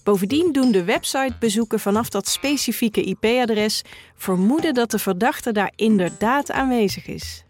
Bovendien 0.03 0.51
doen 0.51 0.71
de 0.71 0.83
websitebezoeken 0.83 1.79
vanaf 1.79 2.09
dat 2.09 2.27
specifieke 2.27 3.03
IP-adres 3.03 3.81
vermoeden 4.15 4.73
dat 4.73 4.91
de 4.91 4.99
verdachte 4.99 5.51
daar 5.51 5.71
inderdaad 5.75 6.51
aanwezig 6.51 7.07
is. 7.07 7.43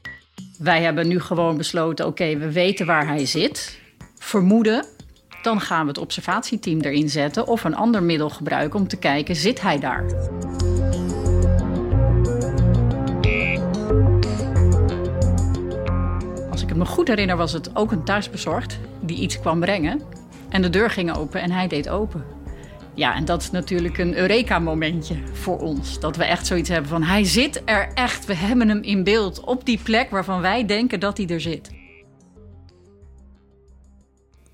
Wij 0.58 0.82
hebben 0.82 1.08
nu 1.08 1.20
gewoon 1.20 1.58
besloten: 1.58 2.06
oké, 2.06 2.38
we 2.38 2.52
weten 2.52 2.86
waar 2.86 3.08
hij 3.08 3.26
zit. 3.26 3.80
Vermoeden. 4.20 4.95
Dan 5.46 5.62
gaan 5.62 5.82
we 5.82 5.88
het 5.88 5.98
observatieteam 5.98 6.80
erin 6.80 7.10
zetten 7.10 7.48
of 7.48 7.64
een 7.64 7.75
ander 7.75 8.04
middel 8.04 8.30
gebruiken 8.30 8.80
om 8.80 8.88
te 8.88 8.98
kijken: 8.98 9.36
zit 9.36 9.62
hij 9.62 9.80
daar? 9.80 10.04
Als 16.52 16.62
ik 16.62 16.70
het 16.70 16.78
me 16.78 16.86
goed 16.86 17.08
herinner, 17.08 17.38
was 17.38 17.54
het 17.54 17.75
ook 17.75 17.92
een 17.92 18.04
thuisbezorgd 18.04 18.80
die 19.00 19.18
iets 19.18 19.40
kwam 19.40 19.60
brengen. 19.60 20.02
En 20.50 20.62
de 20.62 20.70
deur 20.70 20.90
ging 20.90 21.16
open 21.16 21.42
en 21.42 21.52
hij 21.52 21.68
deed 21.68 21.90
open. 21.90 22.24
Ja, 22.94 23.16
en 23.16 23.25
dat 23.25 23.42
is 23.42 23.52
natuurlijk 23.52 23.98
een 23.98 24.18
Eureka-momentje 24.18 25.16
voor 25.34 25.60
ons. 25.60 26.00
Dat 26.00 26.16
we 26.16 26.24
echt 26.25 26.48
zoiets 26.48 26.70
hebben 26.70 26.90
van 26.90 27.04
hij 27.04 27.24
zit 27.24 27.62
er 27.66 27.90
echt. 27.94 28.25
We 28.25 28.36
hebben 28.36 28.70
hem 28.70 28.82
in 28.82 29.04
beeld 29.04 29.40
op 29.40 29.66
die 29.66 29.80
plek 29.84 30.10
waarvan 30.10 30.42
wij 30.42 30.66
denken 30.66 31.00
dat 31.00 31.18
hij 31.18 31.28
er 31.28 31.42
zit. 31.42 31.75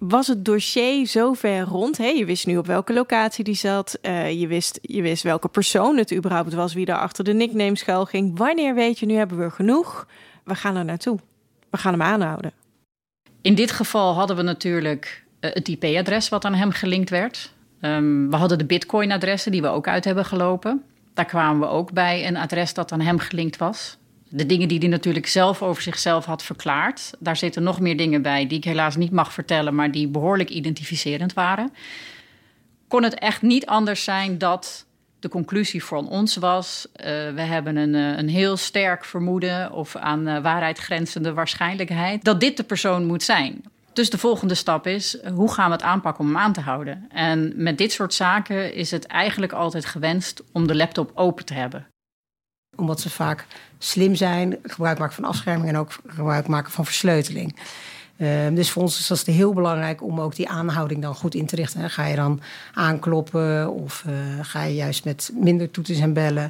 Was 0.08 0.28
het 0.28 0.46
dossier 0.46 1.08
zo 1.08 1.34
ver 1.34 1.62
rond? 1.62 1.98
Hè? 1.98 2.08
Je 2.08 2.26
wist 2.26 2.48
nu 2.48 2.58
op 2.58 2.66
welke 2.66 2.94
locatie 2.94 3.44
die 3.44 3.56
zat. 3.56 4.00
Uh, 4.02 4.40
je, 4.40 4.48
wist, 4.48 4.80
je 4.82 5.02
wist 5.02 5.24
welke 5.24 5.48
persoon 5.48 5.98
het 5.98 6.14
überhaupt 6.14 6.54
was, 6.54 6.74
wie 6.74 6.86
daar 6.86 6.98
achter 6.98 7.24
de 7.24 7.34
nickname 7.34 7.78
schuil 7.78 8.06
ging. 8.06 8.38
Wanneer 8.38 8.76
weet 8.76 9.00
je, 9.00 9.06
nu 9.06 9.14
hebben 9.14 9.38
we 9.38 9.50
genoeg. 9.50 10.08
We 10.44 10.56
gaan 10.56 10.76
er 10.76 10.86
naartoe. 10.86 11.20
We 11.70 11.78
gaan 11.78 11.92
hem 11.92 12.02
aanhouden. 12.02 12.52
In 13.42 13.56
dit 13.56 13.72
geval 13.72 14.14
hadden 14.14 14.36
we 14.36 14.42
natuurlijk 14.42 15.24
uh, 15.40 15.52
het 15.54 15.68
IP-adres 15.68 16.30
wat 16.30 16.46
aan 16.46 16.54
hem 16.54 16.72
gelinkt 16.72 17.10
werd. 17.10 17.54
Um, 17.82 18.30
we 18.30 18.36
hadden 18.36 18.58
de 18.58 18.66
Bitcoin-adressen 18.66 19.52
die 19.52 19.62
we 19.62 19.68
ook 19.68 19.88
uit 19.88 20.06
hebben 20.06 20.26
gelopen. 20.26 20.84
Daar 21.14 21.26
kwamen 21.26 21.60
we 21.60 21.74
ook 21.74 21.92
bij 21.92 22.28
een 22.28 22.38
adres 22.38 22.74
dat 22.74 22.92
aan 22.92 23.02
hem 23.02 23.20
gelinkt 23.20 23.58
was. 23.58 23.98
De 24.34 24.46
dingen 24.46 24.68
die 24.68 24.80
hij 24.80 24.88
natuurlijk 24.88 25.28
zelf 25.28 25.62
over 25.62 25.84
zichzelf 25.84 26.26
had 26.26 26.44
verklaard. 26.44 27.12
Daar 27.20 27.38
zitten 27.38 27.64
nog 27.64 27.80
meer 27.80 27.98
dingen 27.98 28.22
bij 28.22 28.48
die 28.48 28.58
ik 28.58 28.64
helaas 28.64 28.96
niet 28.96 29.12
mag 29.12 29.34
vertellen, 29.34 29.76
maar 29.76 29.92
die 29.92 30.08
behoorlijk 30.08 30.50
identificerend 30.50 31.34
waren. 31.34 31.74
Kon 32.88 33.04
het 33.04 33.14
echt 33.14 33.42
niet 33.42 33.66
anders 33.66 34.04
zijn 34.04 34.38
dat 34.38 34.86
de 35.20 35.30
conclusie 35.30 35.84
van 35.84 36.10
ons 36.10 36.36
was: 36.36 36.88
uh, 36.92 37.06
we 37.06 37.42
hebben 37.42 37.76
een, 37.76 37.94
uh, 37.94 38.18
een 38.18 38.30
heel 38.30 38.58
sterk 38.58 39.06
vermoeden 39.06 39.72
of 39.72 39.96
aan 39.96 40.28
uh, 40.28 40.42
waarheid 40.42 40.78
grenzende 40.78 41.34
waarschijnlijkheid 41.34 42.24
dat 42.24 42.40
dit 42.40 42.58
de 42.58 42.64
persoon 42.64 43.06
moet 43.06 43.24
zijn. 43.24 43.64
Dus 43.94 44.10
de 44.10 44.18
volgende 44.18 44.56
stap 44.56 44.88
is, 44.88 45.18
hoe 45.34 45.52
gaan 45.54 45.66
we 45.66 45.72
het 45.72 45.84
aanpakken 45.84 46.24
om 46.24 46.30
hem 46.30 46.44
aan 46.44 46.54
te 46.54 46.62
houden? 46.62 47.06
En 47.10 47.54
met 47.56 47.78
dit 47.78 47.92
soort 47.92 48.14
zaken 48.14 48.74
is 48.74 48.92
het 48.92 49.06
eigenlijk 49.06 49.52
altijd 49.52 49.86
gewenst 49.86 50.44
om 50.52 50.68
de 50.68 50.76
laptop 50.76 51.12
open 51.16 51.46
te 51.46 51.54
hebben. 51.54 51.88
Omdat 52.76 53.00
ze 53.00 53.10
vaak 53.10 53.46
slim 53.78 54.16
zijn, 54.16 54.58
gebruik 54.64 55.00
maken 55.00 55.16
van 55.16 55.24
afscherming 55.24 55.70
en 55.70 55.78
ook 55.78 55.92
gebruik 56.08 56.48
maken 56.48 56.72
van 56.72 56.86
versleuteling. 56.86 57.56
Uh, 58.18 58.48
dus 58.54 58.72
voor 58.72 58.82
ons 58.82 59.00
is 59.00 59.08
dat 59.08 59.26
heel 59.26 59.54
belangrijk 59.54 60.04
om 60.04 60.22
ook 60.22 60.36
die 60.36 60.50
aanhouding 60.50 61.02
dan 61.02 61.16
goed 61.16 61.36
in 61.36 61.46
te 61.46 61.56
richten. 61.56 61.90
Ga 61.90 62.06
je 62.06 62.16
dan 62.16 62.42
aankloppen 62.74 63.72
of 63.72 64.04
uh, 64.08 64.14
ga 64.42 64.64
je 64.64 64.76
juist 64.76 65.06
met 65.06 65.32
minder 65.34 65.72
toeters 65.72 66.00
en 66.00 66.14
bellen? 66.14 66.50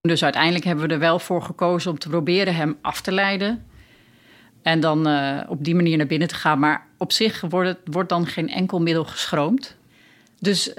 Dus 0.00 0.24
uiteindelijk 0.24 0.64
hebben 0.64 0.86
we 0.88 0.92
er 0.92 1.00
wel 1.00 1.18
voor 1.18 1.42
gekozen 1.42 1.90
om 1.90 1.98
te 1.98 2.08
proberen 2.08 2.54
hem 2.54 2.76
af 2.80 3.00
te 3.00 3.12
leiden. 3.12 3.64
En 4.62 4.80
dan 4.80 5.08
uh, 5.08 5.40
op 5.48 5.64
die 5.64 5.74
manier 5.74 5.96
naar 5.96 6.06
binnen 6.06 6.28
te 6.28 6.34
gaan. 6.34 6.58
Maar 6.58 6.86
op 6.98 7.12
zich 7.12 7.40
wordt, 7.40 7.68
het, 7.68 7.78
wordt 7.84 8.08
dan 8.08 8.26
geen 8.26 8.48
enkel 8.48 8.80
middel 8.80 9.04
geschroomd. 9.04 9.76
Dus 10.42 10.68
uh, 10.68 10.74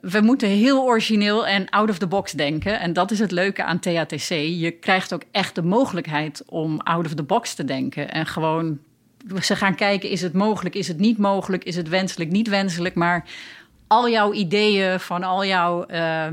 we 0.00 0.20
moeten 0.20 0.48
heel 0.48 0.82
origineel 0.82 1.46
en 1.46 1.68
out 1.68 1.90
of 1.90 1.98
the 1.98 2.06
box 2.06 2.32
denken. 2.32 2.80
En 2.80 2.92
dat 2.92 3.10
is 3.10 3.18
het 3.18 3.30
leuke 3.30 3.64
aan 3.64 3.78
THTC. 3.78 4.28
Je 4.28 4.76
krijgt 4.80 5.14
ook 5.14 5.22
echt 5.30 5.54
de 5.54 5.62
mogelijkheid 5.62 6.42
om 6.46 6.80
out 6.80 7.06
of 7.06 7.14
the 7.14 7.22
box 7.22 7.54
te 7.54 7.64
denken. 7.64 8.10
En 8.10 8.26
gewoon, 8.26 8.78
ze 9.42 9.56
gaan 9.56 9.74
kijken, 9.74 10.10
is 10.10 10.22
het 10.22 10.32
mogelijk, 10.32 10.74
is 10.74 10.88
het 10.88 10.98
niet 10.98 11.18
mogelijk, 11.18 11.64
is 11.64 11.76
het 11.76 11.88
wenselijk, 11.88 12.30
niet 12.30 12.48
wenselijk. 12.48 12.94
Maar 12.94 13.24
al 13.86 14.08
jouw 14.08 14.32
ideeën 14.32 15.00
van 15.00 15.22
al 15.22 15.44
jouw... 15.44 15.84
Uh, 15.90 16.26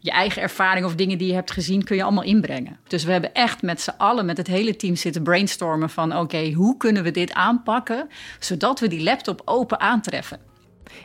je 0.00 0.10
eigen 0.10 0.42
ervaring 0.42 0.86
of 0.86 0.94
dingen 0.94 1.18
die 1.18 1.28
je 1.28 1.34
hebt 1.34 1.50
gezien, 1.50 1.84
kun 1.84 1.96
je 1.96 2.02
allemaal 2.02 2.24
inbrengen. 2.24 2.78
Dus 2.86 3.04
we 3.04 3.12
hebben 3.12 3.34
echt 3.34 3.62
met 3.62 3.80
z'n 3.80 3.94
allen, 3.96 4.26
met 4.26 4.36
het 4.36 4.46
hele 4.46 4.76
team 4.76 4.96
zitten 4.96 5.22
brainstormen 5.22 5.90
van 5.90 6.16
oké, 6.16 6.52
hoe 6.52 6.76
kunnen 6.76 7.02
we 7.02 7.10
dit 7.10 7.32
aanpakken, 7.32 8.08
zodat 8.38 8.80
we 8.80 8.88
die 8.88 9.02
laptop 9.02 9.42
open 9.44 9.80
aantreffen. 9.80 10.50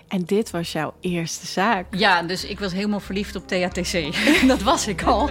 En 0.08 0.24
dit 0.26 0.52
was 0.52 0.72
jouw 0.72 0.94
eerste 1.02 1.48
zaak. 1.48 1.96
Ja, 1.96 2.22
dus 2.22 2.46
ik 2.46 2.60
was 2.60 2.74
helemaal 2.74 3.00
verliefd 3.00 3.36
op 3.36 3.48
THTC. 3.48 4.16
Dat 4.48 4.62
was 4.62 4.88
ik 4.88 5.04
al. 5.04 5.30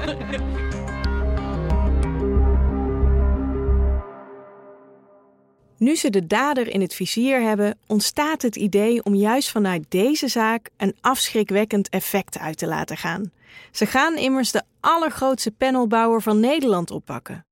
Nu 5.78 5.96
ze 5.96 6.10
de 6.10 6.26
dader 6.26 6.68
in 6.68 6.80
het 6.80 6.94
vizier 6.94 7.40
hebben, 7.40 7.78
ontstaat 7.86 8.42
het 8.42 8.56
idee 8.56 9.04
om 9.04 9.14
juist 9.14 9.50
vanuit 9.50 9.84
deze 9.88 10.28
zaak 10.28 10.70
een 10.76 10.96
afschrikwekkend 11.00 11.88
effect 11.88 12.38
uit 12.38 12.58
te 12.58 12.66
laten 12.66 12.96
gaan. 12.96 13.32
Ze 13.70 13.86
gaan 13.86 14.16
immers 14.16 14.50
de 14.50 14.62
allergrootste 14.80 15.50
panelbouwer 15.50 16.22
van 16.22 16.40
Nederland 16.40 16.90
oppakken. 16.90 17.46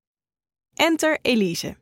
Enter 0.74 1.18
Elise. 1.22 1.76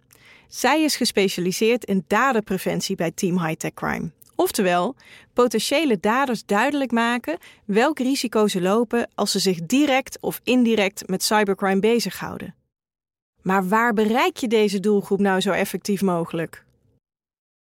Zij 0.49 0.83
is 0.83 0.97
gespecialiseerd 0.97 1.85
in 1.85 2.05
daderpreventie 2.07 2.97
bij 2.97 3.11
Team 3.11 3.45
Hightech 3.45 3.75
Crime. 3.75 4.11
Oftewel, 4.43 4.95
potentiële 5.33 5.99
daders 6.01 6.45
duidelijk 6.45 6.91
maken 6.91 7.39
welk 7.65 7.99
risico 7.99 8.49
ze 8.49 8.61
lopen 8.61 9.09
als 9.15 9.31
ze 9.31 9.39
zich 9.39 9.67
direct 9.67 10.19
of 10.21 10.41
indirect 10.45 11.09
met 11.09 11.23
cybercrime 11.23 11.81
bezighouden. 11.81 12.55
Maar 13.43 13.69
waar 13.69 13.93
bereik 13.93 14.37
je 14.37 14.49
deze 14.49 14.81
doelgroep 14.81 15.19
nou 15.19 15.41
zo 15.41 15.51
effectief 15.51 16.03
mogelijk? 16.03 16.65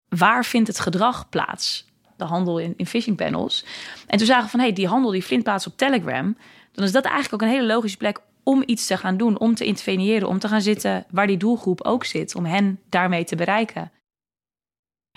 Waar 0.07 0.45
vindt 0.45 0.67
het 0.67 0.79
gedrag 0.79 1.29
plaats? 1.29 1.85
De 2.17 2.23
handel 2.23 2.59
in, 2.59 2.73
in 2.77 2.85
phishing 2.85 3.17
panels. 3.17 3.65
En 4.07 4.17
toen 4.17 4.27
zagen 4.27 4.43
we 4.43 4.49
van, 4.49 4.59
hé, 4.59 4.65
hey, 4.65 4.75
die 4.75 4.87
handel 4.87 5.11
die 5.11 5.25
vindt 5.25 5.43
plaats 5.43 5.67
op 5.67 5.77
Telegram. 5.77 6.37
Dan 6.71 6.85
is 6.85 6.91
dat 6.91 7.05
eigenlijk 7.05 7.33
ook 7.33 7.49
een 7.49 7.55
hele 7.55 7.73
logische 7.73 7.97
plek 7.97 8.19
om 8.43 8.63
iets 8.65 8.87
te 8.87 8.97
gaan 8.97 9.17
doen, 9.17 9.39
om 9.39 9.55
te 9.55 9.65
interveneren, 9.65 10.27
om 10.27 10.39
te 10.39 10.47
gaan 10.47 10.61
zitten 10.61 11.05
waar 11.09 11.27
die 11.27 11.37
doelgroep 11.37 11.81
ook 11.81 12.05
zit, 12.05 12.35
om 12.35 12.45
hen 12.45 12.79
daarmee 12.89 13.23
te 13.23 13.35
bereiken. 13.35 13.91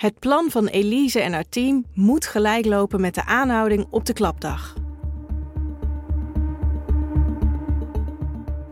Het 0.00 0.18
plan 0.18 0.50
van 0.50 0.66
Elise 0.66 1.20
en 1.20 1.32
haar 1.32 1.48
team 1.48 1.84
moet 1.94 2.26
gelijk 2.26 2.66
lopen 2.66 3.00
met 3.00 3.14
de 3.14 3.24
aanhouding 3.24 3.86
op 3.90 4.04
de 4.04 4.12
klapdag. 4.12 4.74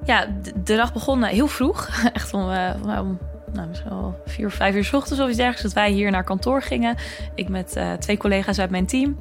Ja, 0.05 0.27
de 0.65 0.77
dag 0.77 0.93
begon 0.93 1.23
heel 1.23 1.47
vroeg. 1.47 1.89
Echt 2.13 2.35
om, 2.35 2.51
uh, 2.51 2.75
om 2.85 3.19
nou, 3.53 3.69
misschien 3.69 3.91
wel 3.91 4.23
vier 4.27 4.47
of 4.47 4.55
vijf 4.55 4.75
uur 4.75 4.85
s 4.85 4.93
ochtends 4.93 5.23
of 5.23 5.29
iets 5.29 5.37
dergelijks. 5.37 5.63
Dat 5.63 5.73
wij 5.73 5.91
hier 5.91 6.11
naar 6.11 6.25
kantoor 6.25 6.63
gingen. 6.63 6.97
Ik 7.35 7.49
met 7.49 7.77
uh, 7.77 7.93
twee 7.93 8.17
collega's 8.17 8.59
uit 8.59 8.71
mijn 8.71 8.87
team. 8.87 9.19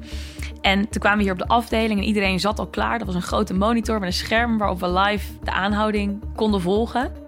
En 0.60 0.88
toen 0.88 1.00
kwamen 1.00 1.18
we 1.18 1.24
hier 1.24 1.32
op 1.32 1.38
de 1.38 1.48
afdeling 1.48 2.00
en 2.00 2.06
iedereen 2.06 2.40
zat 2.40 2.58
al 2.58 2.66
klaar. 2.66 2.98
Dat 2.98 3.06
was 3.06 3.16
een 3.16 3.22
grote 3.22 3.54
monitor 3.54 3.98
met 3.98 4.08
een 4.08 4.14
scherm 4.14 4.58
waarop 4.58 4.80
we 4.80 4.92
live 4.92 5.32
de 5.42 5.50
aanhouding 5.50 6.20
konden 6.34 6.60
volgen. 6.60 7.27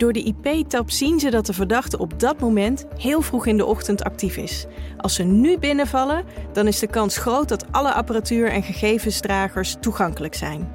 Door 0.00 0.12
de 0.12 0.22
IP-tab 0.22 0.90
zien 0.90 1.20
ze 1.20 1.30
dat 1.30 1.46
de 1.46 1.52
verdachte 1.52 1.98
op 1.98 2.20
dat 2.20 2.40
moment 2.40 2.86
heel 2.96 3.20
vroeg 3.20 3.46
in 3.46 3.56
de 3.56 3.64
ochtend 3.64 4.02
actief 4.04 4.36
is. 4.36 4.66
Als 4.96 5.14
ze 5.14 5.22
nu 5.22 5.58
binnenvallen, 5.58 6.24
dan 6.52 6.66
is 6.66 6.78
de 6.78 6.86
kans 6.86 7.18
groot 7.18 7.48
dat 7.48 7.72
alle 7.72 7.92
apparatuur 7.92 8.50
en 8.50 8.62
gegevensdragers 8.62 9.76
toegankelijk 9.80 10.34
zijn. 10.34 10.72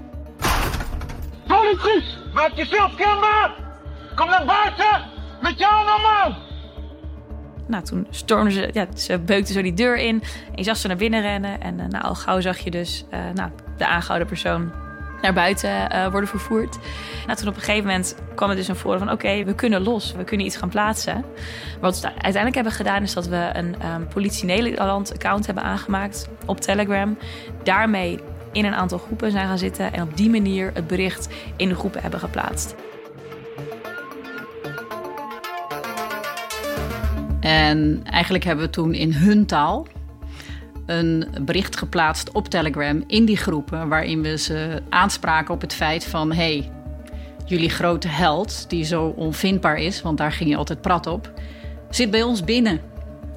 Politie, 1.48 2.04
maak 2.34 2.52
jezelf 2.54 2.96
kenbaar! 2.96 3.56
Kom 4.16 4.30
naar 4.30 4.46
buiten 4.46 5.02
met 5.42 5.60
jouw 5.60 5.78
nummer! 5.78 6.38
Nou, 7.68 7.84
toen 7.84 8.08
stormden 8.10 8.54
ze, 8.54 8.70
ja, 8.74 8.88
ze 8.96 9.20
beukten 9.20 9.54
zo 9.54 9.62
die 9.62 9.74
deur 9.74 9.98
in. 9.98 10.22
En 10.22 10.56
je 10.56 10.64
zag 10.64 10.78
ze 10.78 10.88
naar 10.88 10.98
binnen 10.98 11.22
rennen. 11.22 11.62
En 11.62 11.80
uh, 11.80 11.86
nou, 11.86 12.04
al 12.04 12.16
gauw 12.16 12.42
zag 12.42 12.58
je 12.58 12.72
dus 12.72 13.06
uh, 13.14 13.20
nou, 13.34 13.52
de 13.78 13.88
aangehouden 13.88 14.28
persoon 14.28 14.85
naar 15.22 15.34
buiten 15.34 15.70
uh, 15.70 16.08
worden 16.08 16.30
vervoerd. 16.30 16.78
Nou, 17.26 17.38
toen 17.38 17.48
op 17.48 17.56
een 17.56 17.62
gegeven 17.62 17.86
moment 17.86 18.16
kwam 18.36 18.50
het 18.50 18.58
dus 18.58 18.68
naar 18.68 18.76
voren 18.76 19.00
van... 19.00 19.12
oké, 19.12 19.26
okay, 19.26 19.46
we 19.46 19.56
kunnen 19.56 19.82
los, 19.82 20.14
we 20.14 20.24
kunnen 20.24 20.46
iets 20.46 20.58
gaan 20.58 20.70
plaatsen. 20.70 21.26
Wat 21.82 22.00
we 22.00 22.08
uiteindelijk 22.08 22.56
hebben 22.56 22.74
gedaan 22.74 23.04
is 23.04 23.14
dat 23.14 23.28
we 23.28 23.50
een 23.54 23.76
um, 23.86 24.08
Politie 24.08 24.46
Nederland 24.46 25.14
account 25.14 25.46
hebben 25.46 25.64
aangemaakt 25.64 26.30
op 26.46 26.62
Telegram. 26.62 27.18
Daarmee 27.64 28.20
in 28.52 28.66
een 28.66 28.76
aantal 28.76 28.98
groepen 28.98 29.32
zijn 29.32 29.48
gaan 29.48 29.58
zitten... 29.58 29.94
en 29.94 30.02
op 30.02 30.18
die 30.18 30.30
manier 30.30 30.72
het 30.74 30.88
bericht 30.88 31.28
in 31.56 31.70
de 31.70 31.76
groepen 31.76 32.02
hebben 32.02 32.20
geplaatst. 32.20 32.76
En 37.40 38.02
eigenlijk 38.04 38.44
hebben 38.44 38.66
we 38.66 38.72
toen 38.72 38.94
in 38.94 39.14
hun 39.14 39.46
taal 39.46 39.88
een 40.86 41.28
bericht 41.42 41.78
geplaatst 41.78 42.32
op 42.32 42.48
Telegram 42.48 43.04
in 43.08 43.26
die 43.26 43.38
groepen, 43.38 43.88
waarin 43.88 44.22
we 44.22 44.38
ze 44.38 44.82
aanspraken 44.90 45.54
op 45.54 45.62
het 45.62 45.74
feit 45.74 46.06
van: 46.06 46.32
hey, 46.32 46.72
jullie 47.46 47.70
grote 47.70 48.08
held, 48.08 48.70
die 48.70 48.84
zo 48.84 49.06
onvindbaar 49.06 49.78
is, 49.78 50.02
want 50.02 50.18
daar 50.18 50.32
ging 50.32 50.50
je 50.50 50.56
altijd 50.56 50.82
prat 50.82 51.08
op, 51.08 51.32
zit 51.90 52.12
bij 52.12 52.24
ons 52.24 52.44
binnen. 52.44 52.82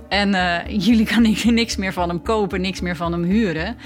En 0.09 0.29
uh, 0.29 0.67
jullie 0.67 1.07
kan 1.07 1.23
niks 1.55 1.77
meer 1.77 1.93
van 1.93 2.09
hem 2.09 2.23
kopen, 2.23 2.61
niks 2.61 2.81
meer 2.81 2.97
van 2.97 3.13
hem 3.13 3.23
huren. 3.23 3.77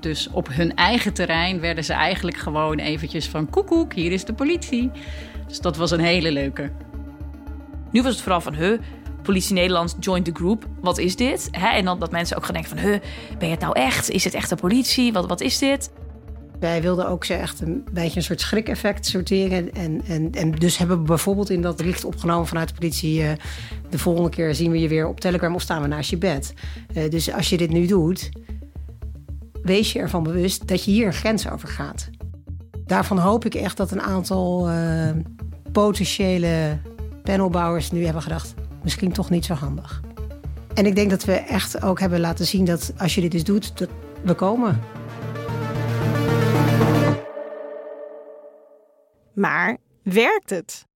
Dus 0.00 0.30
op 0.30 0.48
hun 0.50 0.74
eigen 0.74 1.12
terrein 1.12 1.60
werden 1.60 1.84
ze 1.84 1.92
eigenlijk 1.92 2.36
gewoon 2.36 2.78
eventjes 2.78 3.28
van... 3.28 3.50
koekoek, 3.50 3.92
hier 3.92 4.12
is 4.12 4.24
de 4.24 4.32
politie. 4.32 4.90
Dus 5.48 5.60
dat 5.60 5.76
was 5.76 5.90
een 5.90 6.00
hele 6.00 6.32
leuke. 6.32 6.70
Nu 7.90 8.02
was 8.02 8.12
het 8.12 8.20
vooral 8.20 8.40
van, 8.40 8.54
huh, 8.54 8.78
politie 9.24 9.54
Nederland 9.54 9.96
joined 10.00 10.24
the 10.24 10.34
group. 10.34 10.66
Wat 10.80 10.98
is 10.98 11.16
dit? 11.16 11.48
en 11.50 11.84
dan 11.84 11.98
dat 11.98 12.10
mensen 12.10 12.36
ook 12.36 12.44
gaan 12.44 12.54
denken 12.54 12.78
van, 12.78 12.88
huh, 12.88 13.00
ben 13.38 13.48
je 13.48 13.54
het 13.54 13.60
nou 13.60 13.78
echt? 13.78 14.10
Is 14.10 14.24
het 14.24 14.34
echt 14.34 14.48
de 14.48 14.56
politie? 14.56 15.12
Wat, 15.12 15.26
wat 15.26 15.40
is 15.40 15.58
dit? 15.58 15.90
Wij 16.60 16.82
wilden 16.82 17.08
ook 17.08 17.24
ze 17.24 17.34
echt 17.34 17.60
een 17.60 17.84
beetje 17.92 18.16
een 18.16 18.22
soort 18.22 18.40
schrik-effect 18.40 19.06
sorteren. 19.06 19.72
En, 19.72 20.02
en, 20.06 20.30
en 20.32 20.50
dus 20.50 20.76
hebben 20.76 20.98
we 20.98 21.02
bijvoorbeeld 21.02 21.50
in 21.50 21.62
dat 21.62 21.76
bericht 21.76 22.04
opgenomen 22.04 22.46
vanuit 22.46 22.68
de 22.68 22.74
politie... 22.74 23.22
Uh, 23.22 23.30
de 23.90 23.98
volgende 23.98 24.28
keer 24.28 24.54
zien 24.54 24.70
we 24.70 24.80
je 24.80 24.88
weer 24.88 25.08
op 25.08 25.20
Telegram 25.20 25.54
of 25.54 25.62
staan 25.62 25.82
we 25.82 25.88
naast 25.88 26.10
je 26.10 26.18
bed. 26.18 26.54
Uh, 26.96 27.10
dus 27.10 27.32
als 27.32 27.48
je 27.48 27.56
dit 27.56 27.70
nu 27.70 27.86
doet, 27.86 28.30
wees 29.62 29.92
je 29.92 29.98
ervan 29.98 30.22
bewust 30.22 30.68
dat 30.68 30.84
je 30.84 30.90
hier 30.90 31.06
een 31.06 31.12
grens 31.12 31.50
over 31.50 31.68
gaat. 31.68 32.10
Daarvan 32.84 33.18
hoop 33.18 33.44
ik 33.44 33.54
echt 33.54 33.76
dat 33.76 33.90
een 33.90 34.02
aantal 34.02 34.70
uh, 34.70 35.10
potentiële 35.72 36.78
panelbouwers 37.22 37.90
nu 37.90 38.04
hebben 38.04 38.22
gedacht... 38.22 38.54
misschien 38.84 39.12
toch 39.12 39.30
niet 39.30 39.44
zo 39.44 39.54
handig. 39.54 40.00
En 40.74 40.86
ik 40.86 40.94
denk 40.94 41.10
dat 41.10 41.24
we 41.24 41.32
echt 41.32 41.82
ook 41.82 42.00
hebben 42.00 42.20
laten 42.20 42.46
zien 42.46 42.64
dat 42.64 42.92
als 42.98 43.14
je 43.14 43.20
dit 43.20 43.34
eens 43.34 43.44
doet, 43.44 43.78
dat 43.78 43.88
we 44.22 44.34
komen. 44.34 44.80
Maar 49.34 49.76
werkt 50.02 50.50
het? 50.50 50.86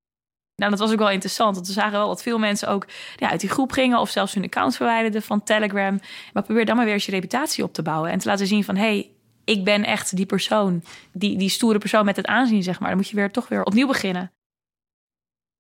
Nou, 0.57 0.71
dat 0.71 0.81
was 0.81 0.93
ook 0.93 0.99
wel 0.99 1.11
interessant. 1.11 1.55
Want 1.55 1.67
we 1.67 1.73
zagen 1.73 1.93
wel 1.93 2.09
dat 2.09 2.23
veel 2.23 2.39
mensen 2.39 2.69
ook 2.69 2.87
ja, 3.17 3.31
uit 3.31 3.41
die 3.41 3.49
groep 3.49 3.73
gingen 3.73 3.99
of 3.99 4.11
zelfs 4.11 4.35
hun 4.35 4.45
account 4.45 4.77
verwijderden 4.77 5.23
van 5.23 5.43
Telegram. 5.43 6.01
Maar 6.33 6.43
probeer 6.43 6.65
dan 6.65 6.77
maar 6.77 6.85
weer 6.85 6.95
eens 6.95 7.07
je 7.07 7.13
reputatie 7.13 7.65
op 7.65 7.73
te 7.73 7.83
bouwen 7.83 8.11
en 8.11 8.19
te 8.19 8.29
laten 8.29 8.47
zien 8.47 8.65
van 8.65 8.77
hé, 8.77 8.83
hey, 8.83 9.11
ik 9.45 9.65
ben 9.65 9.85
echt 9.85 10.17
die 10.17 10.27
persoon, 10.27 10.83
die, 11.13 11.39
die 11.39 11.49
stoere 11.49 11.79
persoon 11.79 12.05
met 12.05 12.17
het 12.17 12.27
aanzien, 12.27 12.63
zeg 12.63 12.81
maar. 12.81 12.89
Dan 12.89 12.99
moet 12.99 13.09
je 13.09 13.17
weer 13.17 13.31
toch 13.31 13.49
weer 13.49 13.65
opnieuw 13.65 13.87
beginnen. 13.87 14.33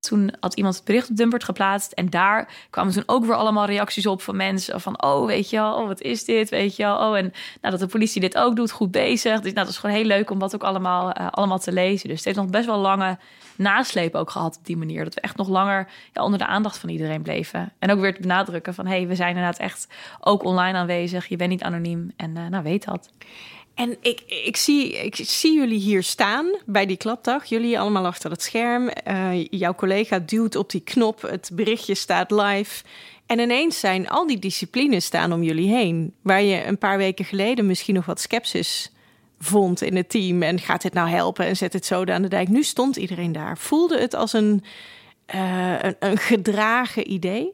Toen 0.00 0.34
had 0.40 0.54
iemand 0.54 0.74
het 0.74 0.84
bericht 0.84 1.10
op 1.10 1.16
Dumpert 1.16 1.44
geplaatst. 1.44 1.92
En 1.92 2.10
daar 2.10 2.66
kwamen 2.70 2.92
toen 2.92 3.02
ook 3.06 3.24
weer 3.24 3.34
allemaal 3.34 3.66
reacties 3.66 4.06
op 4.06 4.22
van 4.22 4.36
mensen. 4.36 4.80
Van, 4.80 5.02
oh, 5.02 5.26
weet 5.26 5.50
je 5.50 5.56
wel, 5.56 5.74
oh, 5.74 5.86
wat 5.86 6.00
is 6.00 6.24
dit, 6.24 6.50
weet 6.50 6.76
je 6.76 6.82
wel. 6.82 6.96
Oh, 6.96 7.16
en 7.16 7.32
nou, 7.60 7.70
dat 7.70 7.80
de 7.80 7.86
politie 7.86 8.20
dit 8.20 8.38
ook 8.38 8.56
doet, 8.56 8.70
goed 8.70 8.90
bezig. 8.90 9.40
Dus 9.40 9.52
nou, 9.52 9.54
dat 9.54 9.68
is 9.68 9.78
gewoon 9.78 9.96
heel 9.96 10.04
leuk 10.04 10.30
om 10.30 10.38
dat 10.38 10.54
ook 10.54 10.62
allemaal, 10.62 11.20
uh, 11.20 11.26
allemaal 11.30 11.58
te 11.58 11.72
lezen. 11.72 12.08
Dus 12.08 12.16
het 12.16 12.24
heeft 12.24 12.36
nog 12.36 12.46
best 12.50 12.66
wel 12.66 12.78
lange 12.78 13.18
nasleep 13.56 14.14
ook 14.14 14.30
gehad 14.30 14.56
op 14.56 14.66
die 14.66 14.76
manier. 14.76 15.04
Dat 15.04 15.14
we 15.14 15.20
echt 15.20 15.36
nog 15.36 15.48
langer 15.48 15.88
ja, 16.12 16.22
onder 16.22 16.38
de 16.38 16.46
aandacht 16.46 16.78
van 16.78 16.88
iedereen 16.88 17.22
bleven. 17.22 17.72
En 17.78 17.90
ook 17.90 18.00
weer 18.00 18.14
te 18.14 18.20
benadrukken 18.20 18.74
van, 18.74 18.86
hé, 18.86 18.96
hey, 18.96 19.06
we 19.06 19.14
zijn 19.14 19.28
inderdaad 19.28 19.58
echt 19.58 19.88
ook 20.20 20.44
online 20.44 20.78
aanwezig. 20.78 21.26
Je 21.26 21.36
bent 21.36 21.50
niet 21.50 21.62
anoniem 21.62 22.12
en 22.16 22.36
uh, 22.36 22.46
nou, 22.46 22.62
weet 22.62 22.84
dat. 22.84 23.10
En 23.78 23.96
ik, 24.00 24.20
ik, 24.44 24.56
zie, 24.56 25.04
ik 25.04 25.16
zie 25.16 25.54
jullie 25.54 25.78
hier 25.78 26.02
staan 26.02 26.46
bij 26.66 26.86
die 26.86 26.96
klapdag. 26.96 27.44
Jullie 27.44 27.78
allemaal 27.78 28.06
achter 28.06 28.30
het 28.30 28.42
scherm. 28.42 28.90
Uh, 29.08 29.44
jouw 29.44 29.74
collega 29.74 30.18
duwt 30.18 30.56
op 30.56 30.70
die 30.70 30.80
knop. 30.80 31.22
Het 31.22 31.50
berichtje 31.52 31.94
staat 31.94 32.30
live. 32.30 32.84
En 33.26 33.38
ineens 33.38 33.80
zijn 33.80 34.08
al 34.08 34.26
die 34.26 34.38
disciplines 34.38 35.04
staan 35.04 35.32
om 35.32 35.42
jullie 35.42 35.68
heen. 35.68 36.14
Waar 36.22 36.42
je 36.42 36.64
een 36.64 36.78
paar 36.78 36.96
weken 36.96 37.24
geleden 37.24 37.66
misschien 37.66 37.94
nog 37.94 38.06
wat 38.06 38.20
sceptisch 38.20 38.92
vond 39.38 39.82
in 39.82 39.96
het 39.96 40.08
team. 40.08 40.42
En 40.42 40.58
gaat 40.58 40.82
dit 40.82 40.92
nou 40.92 41.08
helpen 41.08 41.46
en 41.46 41.56
zet 41.56 41.72
het 41.72 41.86
zo 41.86 42.04
aan 42.04 42.22
de 42.22 42.28
dijk. 42.28 42.48
Nu 42.48 42.62
stond 42.62 42.96
iedereen 42.96 43.32
daar. 43.32 43.58
Voelde 43.58 44.00
het 44.00 44.14
als 44.14 44.32
een, 44.32 44.64
een, 45.26 45.96
een 45.98 46.18
gedragen 46.18 47.12
idee? 47.12 47.52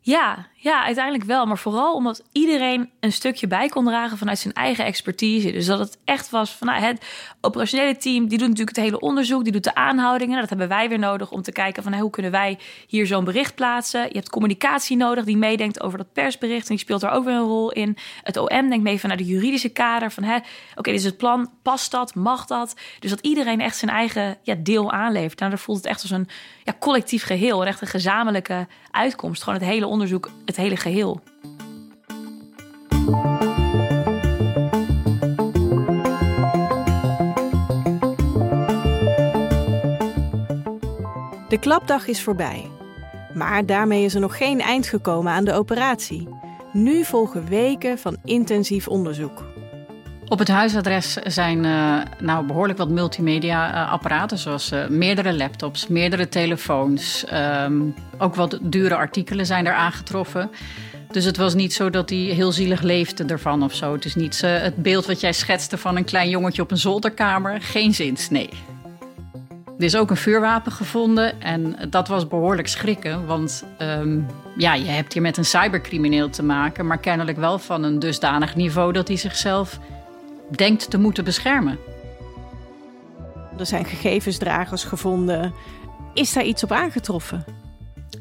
Ja, 0.00 0.46
ja, 0.60 0.84
uiteindelijk 0.84 1.24
wel. 1.24 1.46
Maar 1.46 1.58
vooral 1.58 1.94
omdat 1.94 2.22
iedereen 2.32 2.90
een 3.00 3.12
stukje 3.12 3.46
bij 3.46 3.68
kon 3.68 3.84
dragen 3.84 4.18
vanuit 4.18 4.38
zijn 4.38 4.54
eigen 4.54 4.84
expertise. 4.84 5.50
Dus 5.50 5.66
dat 5.66 5.78
het 5.78 5.98
echt 6.04 6.30
was 6.30 6.50
van 6.50 6.66
nou, 6.66 6.82
het 6.82 7.04
operationele 7.40 7.96
team, 7.96 8.28
die 8.28 8.38
doet 8.38 8.48
natuurlijk 8.48 8.76
het 8.76 8.84
hele 8.84 9.00
onderzoek, 9.00 9.42
die 9.42 9.52
doet 9.52 9.64
de 9.64 9.74
aanhoudingen. 9.74 10.40
Dat 10.40 10.48
hebben 10.48 10.68
wij 10.68 10.88
weer 10.88 10.98
nodig 10.98 11.30
om 11.30 11.42
te 11.42 11.52
kijken 11.52 11.82
van 11.82 11.94
hoe 11.94 12.10
kunnen 12.10 12.30
wij 12.30 12.58
hier 12.86 13.06
zo'n 13.06 13.24
bericht 13.24 13.54
plaatsen. 13.54 14.02
Je 14.02 14.14
hebt 14.14 14.30
communicatie 14.30 14.96
nodig 14.96 15.24
die 15.24 15.36
meedenkt 15.36 15.82
over 15.82 15.98
dat 15.98 16.12
persbericht. 16.12 16.68
En 16.68 16.74
die 16.74 16.84
speelt 16.84 17.02
er 17.02 17.10
ook 17.10 17.24
weer 17.24 17.34
een 17.34 17.40
rol 17.40 17.72
in. 17.72 17.96
Het 18.22 18.36
OM 18.36 18.68
denkt 18.68 18.82
mee 18.82 19.00
vanuit 19.00 19.18
de 19.18 19.24
juridische 19.24 19.68
kader 19.68 20.12
van 20.12 20.24
oké, 20.24 20.90
dit 20.90 21.00
is 21.00 21.04
het 21.04 21.16
plan, 21.16 21.50
past 21.62 21.90
dat, 21.90 22.14
mag 22.14 22.46
dat? 22.46 22.74
Dus 22.98 23.10
dat 23.10 23.20
iedereen 23.20 23.60
echt 23.60 23.76
zijn 23.76 23.90
eigen 23.90 24.36
ja, 24.42 24.54
deel 24.58 24.92
aanlevert. 24.92 25.38
Nou, 25.38 25.50
dan 25.50 25.60
voelt 25.60 25.78
het 25.78 25.86
echt 25.86 26.02
als 26.02 26.10
een 26.10 26.28
ja, 26.64 26.74
collectief 26.78 27.24
geheel, 27.24 27.64
echt 27.64 27.80
een 27.80 27.86
gezamenlijke 27.86 28.66
uitkomst. 28.90 29.42
Gewoon 29.42 29.58
het 29.58 29.68
hele 29.68 29.86
onderzoek, 29.86 30.30
het 30.48 30.56
hele 30.56 30.76
geheel. 30.76 31.20
De 41.48 41.58
klapdag 41.60 42.06
is 42.06 42.22
voorbij. 42.22 42.70
Maar 43.34 43.66
daarmee 43.66 44.04
is 44.04 44.14
er 44.14 44.20
nog 44.20 44.36
geen 44.36 44.60
eind 44.60 44.86
gekomen 44.86 45.32
aan 45.32 45.44
de 45.44 45.52
operatie. 45.52 46.28
Nu 46.72 47.04
volgen 47.04 47.46
weken 47.46 47.98
van 47.98 48.16
intensief 48.24 48.88
onderzoek. 48.88 49.57
Op 50.28 50.38
het 50.38 50.48
huisadres 50.48 51.12
zijn 51.14 51.64
uh, 51.64 51.96
nou 52.18 52.46
behoorlijk 52.46 52.78
wat 52.78 52.88
multimedia-apparaten, 52.88 54.38
zoals 54.38 54.72
uh, 54.72 54.86
meerdere 54.88 55.32
laptops, 55.36 55.86
meerdere 55.86 56.28
telefoons. 56.28 57.24
Um, 57.64 57.94
ook 58.18 58.34
wat 58.34 58.58
dure 58.62 58.94
artikelen 58.94 59.46
zijn 59.46 59.66
er 59.66 59.72
aangetroffen. 59.72 60.50
Dus 61.10 61.24
het 61.24 61.36
was 61.36 61.54
niet 61.54 61.72
zo 61.72 61.90
dat 61.90 62.10
hij 62.10 62.18
heel 62.18 62.52
zielig 62.52 62.80
leefde 62.80 63.24
ervan 63.24 63.62
of 63.62 63.74
zo. 63.74 63.92
Het 63.92 64.04
is 64.04 64.14
niet 64.14 64.40
het 64.40 64.76
beeld 64.76 65.06
wat 65.06 65.20
jij 65.20 65.32
schetste 65.32 65.78
van 65.78 65.96
een 65.96 66.04
klein 66.04 66.28
jongetje 66.28 66.62
op 66.62 66.70
een 66.70 66.76
zolderkamer. 66.76 67.60
Geen 67.60 67.94
zins, 67.94 68.30
nee. 68.30 68.48
Er 69.78 69.84
is 69.84 69.96
ook 69.96 70.10
een 70.10 70.16
vuurwapen 70.16 70.72
gevonden 70.72 71.40
en 71.40 71.76
dat 71.90 72.08
was 72.08 72.28
behoorlijk 72.28 72.68
schrikken. 72.68 73.26
Want 73.26 73.64
um, 73.78 74.26
ja, 74.56 74.74
je 74.74 74.84
hebt 74.90 75.12
hier 75.12 75.22
met 75.22 75.36
een 75.36 75.44
cybercrimineel 75.44 76.30
te 76.30 76.42
maken, 76.42 76.86
maar 76.86 76.98
kennelijk 76.98 77.38
wel 77.38 77.58
van 77.58 77.82
een 77.82 77.98
dusdanig 77.98 78.56
niveau 78.56 78.92
dat 78.92 79.08
hij 79.08 79.16
zichzelf 79.16 79.78
denkt 80.56 80.90
te 80.90 80.98
moeten 80.98 81.24
beschermen. 81.24 81.78
Er 83.58 83.66
zijn 83.66 83.84
gegevensdragers 83.84 84.84
gevonden. 84.84 85.52
Is 86.14 86.32
daar 86.32 86.44
iets 86.44 86.62
op 86.62 86.72
aangetroffen? 86.72 87.44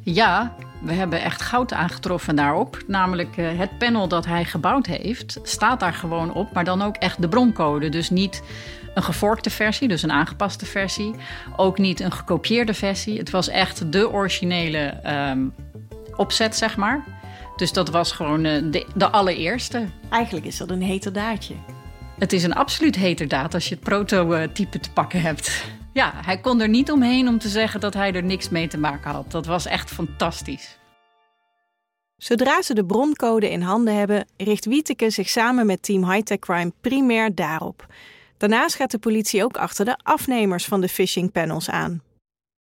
Ja, 0.03 0.55
we 0.81 0.93
hebben 0.93 1.21
echt 1.21 1.41
goud 1.41 1.73
aangetroffen 1.73 2.35
daarop. 2.35 2.83
Namelijk 2.87 3.37
uh, 3.37 3.59
het 3.59 3.77
panel 3.77 4.07
dat 4.07 4.25
hij 4.25 4.45
gebouwd 4.45 4.85
heeft, 4.85 5.39
staat 5.43 5.79
daar 5.79 5.93
gewoon 5.93 6.33
op, 6.33 6.53
maar 6.53 6.63
dan 6.63 6.81
ook 6.81 6.95
echt 6.95 7.21
de 7.21 7.29
broncode. 7.29 7.89
Dus 7.89 8.09
niet 8.09 8.43
een 8.93 9.03
gevorkte 9.03 9.49
versie, 9.49 9.87
dus 9.87 10.03
een 10.03 10.11
aangepaste 10.11 10.65
versie. 10.65 11.15
Ook 11.55 11.77
niet 11.77 11.99
een 11.99 12.11
gekopieerde 12.11 12.73
versie. 12.73 13.17
Het 13.17 13.29
was 13.29 13.47
echt 13.47 13.91
de 13.91 14.11
originele 14.11 14.99
um, 15.31 15.53
opzet, 16.15 16.55
zeg 16.55 16.77
maar. 16.77 17.03
Dus 17.55 17.73
dat 17.73 17.89
was 17.89 18.11
gewoon 18.11 18.45
uh, 18.45 18.71
de, 18.71 18.85
de 18.95 19.09
allereerste. 19.09 19.85
Eigenlijk 20.09 20.45
is 20.45 20.57
dat 20.57 20.69
een 20.69 20.83
heterdaadje. 20.83 21.53
Het 22.17 22.33
is 22.33 22.43
een 22.43 22.53
absoluut 22.53 22.95
heterdaad 22.95 23.53
als 23.53 23.69
je 23.69 23.75
het 23.75 23.83
prototype 23.83 24.79
te 24.79 24.91
pakken 24.91 25.21
hebt. 25.21 25.65
Ja, 25.93 26.13
hij 26.15 26.39
kon 26.39 26.61
er 26.61 26.69
niet 26.69 26.91
omheen 26.91 27.27
om 27.27 27.37
te 27.37 27.49
zeggen 27.49 27.79
dat 27.79 27.93
hij 27.93 28.13
er 28.13 28.23
niks 28.23 28.49
mee 28.49 28.67
te 28.67 28.77
maken 28.77 29.11
had. 29.11 29.31
Dat 29.31 29.45
was 29.45 29.65
echt 29.65 29.91
fantastisch. 29.91 30.77
Zodra 32.15 32.61
ze 32.61 32.73
de 32.73 32.85
broncode 32.85 33.51
in 33.51 33.61
handen 33.61 33.95
hebben, 33.95 34.27
richt 34.37 34.65
Wieteke 34.65 35.09
zich 35.09 35.29
samen 35.29 35.65
met 35.65 35.81
Team 35.81 36.11
Hightech 36.11 36.39
Crime 36.39 36.71
primair 36.81 37.35
daarop. 37.35 37.85
Daarnaast 38.37 38.75
gaat 38.75 38.91
de 38.91 38.99
politie 38.99 39.43
ook 39.43 39.57
achter 39.57 39.85
de 39.85 39.97
afnemers 40.03 40.65
van 40.65 40.81
de 40.81 40.89
phishing 40.89 41.31
panels 41.31 41.69
aan. 41.69 42.01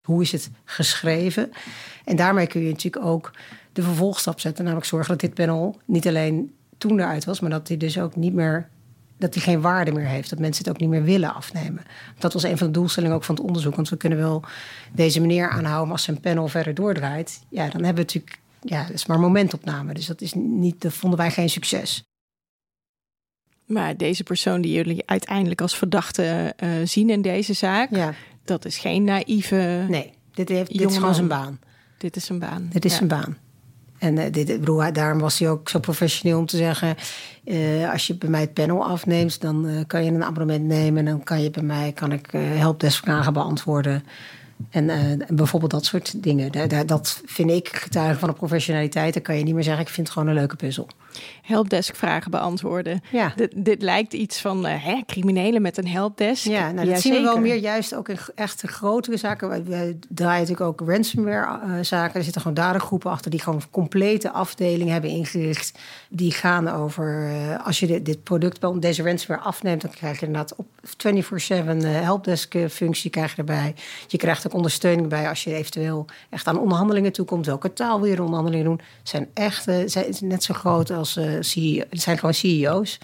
Hoe 0.08 0.22
is 0.22 0.32
het 0.32 0.50
geschreven? 0.64 1.52
En 2.06 2.16
daarmee 2.16 2.48
kun 2.48 2.62
je 2.62 2.70
natuurlijk 2.70 3.06
ook 3.06 3.32
de 3.74 3.82
vervolgstap 3.82 4.40
zetten, 4.40 4.64
namelijk 4.64 4.88
zorgen 4.88 5.10
dat 5.10 5.20
dit 5.20 5.34
panel 5.34 5.80
niet 5.86 6.08
alleen 6.08 6.56
toen 6.78 7.00
eruit 7.00 7.26
was, 7.26 7.40
maar 7.40 7.50
dat 7.50 7.68
hij 7.68 7.78
dus 7.78 8.00
ook 8.00 8.16
niet 8.16 8.34
meer 8.34 8.70
dat 9.18 9.34
die 9.34 9.42
geen 9.42 9.62
waarde 9.62 9.92
meer 9.92 10.06
heeft. 10.06 10.30
Dat 10.30 10.40
mensen 10.40 10.64
het 10.64 10.74
ook 10.74 10.80
niet 10.80 10.90
meer 10.90 11.04
willen 11.04 11.34
afnemen. 11.34 11.84
Dat 12.18 12.34
was 12.34 12.44
een 12.44 12.58
van 12.58 12.68
de 12.68 12.74
doelstellingen 12.74 13.16
ook 13.16 13.24
van 13.24 13.36
het 13.36 13.44
onderzoek. 13.44 13.76
Want 13.76 13.90
we 13.90 13.98
kunnen 13.98 14.18
wel 14.18 14.44
deze 14.94 15.22
meneer 15.22 15.50
aanhouden 15.50 15.92
als 15.92 16.04
zijn 16.04 16.20
panel 16.20 16.48
verder 16.48 16.74
doordraait. 16.74 17.42
Ja, 17.50 17.70
dan 17.70 17.84
hebben 17.84 18.06
we 18.06 18.14
natuurlijk... 18.14 18.40
Ja, 18.62 18.82
dat 18.82 18.94
is 18.94 19.06
maar 19.06 19.20
momentopname. 19.20 19.94
Dus 19.94 20.06
dat, 20.06 20.22
is 20.22 20.34
niet, 20.34 20.82
dat 20.82 20.94
vonden 20.94 21.20
wij 21.20 21.32
geen 21.32 21.50
succes. 21.50 22.04
Maar 23.66 23.98
deze 23.98 24.24
persoon 24.24 24.62
die 24.62 24.74
jullie 24.74 25.04
uiteindelijk 25.06 25.62
als 25.62 25.78
verdachte 25.78 26.54
uh, 26.64 26.70
zien 26.84 27.10
in 27.10 27.22
deze 27.22 27.54
zaak... 27.54 27.96
Ja. 27.96 28.14
dat 28.44 28.66
is 28.66 28.78
geen 28.78 29.04
naïeve 29.04 29.86
Nee, 29.90 30.14
dit, 30.32 30.50
heeft, 30.50 30.78
dit 30.78 30.90
is 30.90 30.98
gewoon 30.98 31.16
zijn 31.16 31.28
baan. 31.28 31.60
Dit 31.98 32.16
is 32.16 32.26
zijn 32.26 32.40
baan. 32.40 32.70
Dit 32.72 32.86
is 32.86 32.92
ja. 32.92 32.98
zijn 32.98 33.10
baan. 33.10 33.38
En 34.06 34.18
uh, 34.18 34.24
dit, 34.32 34.66
daarom 34.96 35.20
was 35.20 35.40
hij 35.40 35.50
ook 35.50 35.70
zo 35.70 35.80
professioneel 35.80 36.40
om 36.40 36.46
te 36.46 36.58
zeggen... 36.58 36.96
Uh, 37.46 37.92
als 37.92 38.08
je 38.08 38.16
bij 38.16 38.30
mij 38.30 38.42
het 38.42 38.54
panel 38.54 38.86
afneemt, 38.86 39.42
dan 39.42 39.66
uh, 39.66 39.80
kan 39.88 40.06
je 40.06 40.12
een 40.12 40.24
abonnement 40.24 40.64
nemen... 40.64 41.00
en 41.00 41.06
dan 41.06 41.24
kan 41.24 41.42
je 41.42 41.50
bij 41.50 41.64
mij 41.64 41.92
kan 41.92 42.12
ik 42.12 42.28
helpdesk 42.32 43.04
vragen 43.04 43.34
beantwoorden. 43.34 44.04
En 44.70 44.88
bijvoorbeeld 45.30 45.72
dat 45.72 45.86
soort 45.86 46.24
dingen. 46.24 46.52
Dat, 46.52 46.88
dat 46.88 47.22
vind 47.26 47.52
ik 47.52 47.68
getuigen 47.68 48.20
van 48.20 48.30
de 48.30 48.36
professionaliteit. 48.36 49.14
Dan 49.14 49.24
kan 49.24 49.38
je 49.38 49.44
niet 49.44 49.54
meer 49.54 49.64
zeggen, 49.64 49.84
ik 49.84 49.90
vind 49.90 50.08
het 50.08 50.16
gewoon 50.16 50.30
een 50.30 50.40
leuke 50.40 50.56
puzzel. 50.56 50.88
Helpdesk 51.46 51.96
vragen 51.96 52.32
beantwoorden. 52.32 53.02
Ja. 53.12 53.34
Dit, 53.36 53.52
dit 53.56 53.82
lijkt 53.82 54.14
iets 54.14 54.42
van 54.42 54.66
uh, 54.66 54.86
hè, 54.86 55.02
criminelen 55.06 55.62
met 55.62 55.78
een 55.78 55.88
helpdesk. 55.88 56.46
Ja, 56.46 56.72
nou, 56.72 56.90
dat 56.90 57.02
zien 57.02 57.14
we 57.14 57.22
wel 57.22 57.40
meer 57.40 57.56
juist 57.56 57.96
ook 57.96 58.10
in 58.10 58.18
echte 58.36 58.68
grotere 58.68 59.18
zaken. 59.18 59.50
We 59.50 60.00
draaien 60.10 60.48
natuurlijk 60.48 60.82
ook 60.82 60.90
ransomware 60.90 61.60
uh, 61.68 61.84
zaken. 61.84 62.16
Er 62.16 62.24
zitten 62.24 62.42
gewoon 62.42 62.58
dadergroepen 62.58 63.12
achter 63.12 63.32
die 63.32 63.42
gewoon 63.42 63.62
complete 63.72 64.32
afdelingen 64.32 64.94
hebben 64.94 65.10
ingericht. 65.10 65.80
Die 66.10 66.32
gaan 66.32 66.68
over, 66.68 67.32
als 67.64 67.80
je 67.80 67.88
dit, 67.88 68.06
dit 68.06 68.24
product, 68.24 68.82
deze 68.82 69.04
ransomware 69.04 69.48
afneemt... 69.48 69.82
dan 69.82 69.92
krijg 69.92 70.20
je 70.20 70.26
inderdaad 70.26 70.56
op 70.56 70.68
24-7 70.86 71.88
helpdesk 71.88 72.56
functie 72.70 73.10
krijg 73.10 73.32
je 73.32 73.38
erbij. 73.38 73.76
Je 74.08 74.18
krijgt 74.18 74.48
ook 74.48 74.54
ondersteuning 74.54 75.08
bij 75.08 75.30
als 75.30 75.44
je 75.44 75.54
eventueel 75.54 76.06
echt 76.30 76.48
aan 76.48 76.60
onderhandelingen 76.60 77.12
toekomt. 77.12 77.46
Welke 77.46 77.74
taal 77.74 78.02
wil 78.02 78.12
je 78.12 78.22
onderhandelingen 78.22 78.66
doen? 78.66 78.82
Zijn 79.04 79.28
echt 79.34 79.64
zijn 79.86 80.16
net 80.20 80.44
zo 80.44 80.54
groot 80.54 80.92
als 80.92 81.20
CEO. 81.44 81.84
Het 81.90 82.02
zijn 82.02 82.18
gewoon 82.18 82.34
CEO's. 82.34 82.98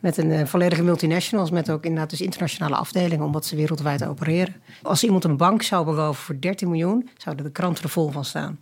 Met 0.00 0.16
een 0.16 0.30
uh, 0.30 0.44
volledige 0.44 0.82
multinationals, 0.82 1.50
met 1.50 1.70
ook 1.70 1.84
inderdaad 1.84 2.10
dus 2.10 2.20
internationale 2.20 2.76
afdelingen, 2.76 3.24
omdat 3.24 3.46
ze 3.46 3.56
wereldwijd 3.56 4.04
opereren. 4.04 4.54
Als 4.82 5.04
iemand 5.04 5.24
een 5.24 5.36
bank 5.36 5.62
zou 5.62 5.84
beroven 5.84 6.22
voor 6.22 6.40
13 6.40 6.68
miljoen, 6.68 7.08
zouden 7.16 7.44
de 7.44 7.50
kranten 7.50 7.84
er 7.84 7.90
vol 7.90 8.10
van 8.10 8.24
staan. 8.24 8.58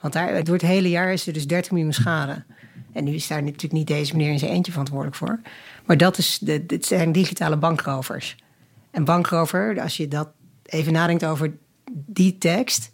Want 0.00 0.12
daar, 0.12 0.44
door 0.44 0.54
het 0.54 0.64
hele 0.64 0.88
jaar 0.88 1.12
is 1.12 1.26
er 1.26 1.32
dus 1.32 1.46
13 1.46 1.74
miljoen 1.74 1.92
schade. 1.92 2.44
En 2.92 3.04
nu 3.04 3.14
is 3.14 3.26
daar 3.26 3.42
natuurlijk 3.42 3.72
niet 3.72 3.86
deze 3.86 4.16
meneer 4.16 4.32
in 4.32 4.38
zijn 4.38 4.50
eentje 4.50 4.70
verantwoordelijk 4.70 5.16
voor. 5.16 5.40
Maar 5.86 5.96
dat 5.96 6.18
is 6.18 6.38
de, 6.38 6.66
dit 6.66 6.86
zijn 6.86 7.12
digitale 7.12 7.56
bankrovers. 7.56 8.36
En 8.90 9.04
bankrover, 9.04 9.80
als 9.80 9.96
je 9.96 10.08
dat 10.08 10.28
even 10.64 10.92
nadenkt 10.92 11.24
over 11.24 11.56
die 11.92 12.38
tekst, 12.38 12.92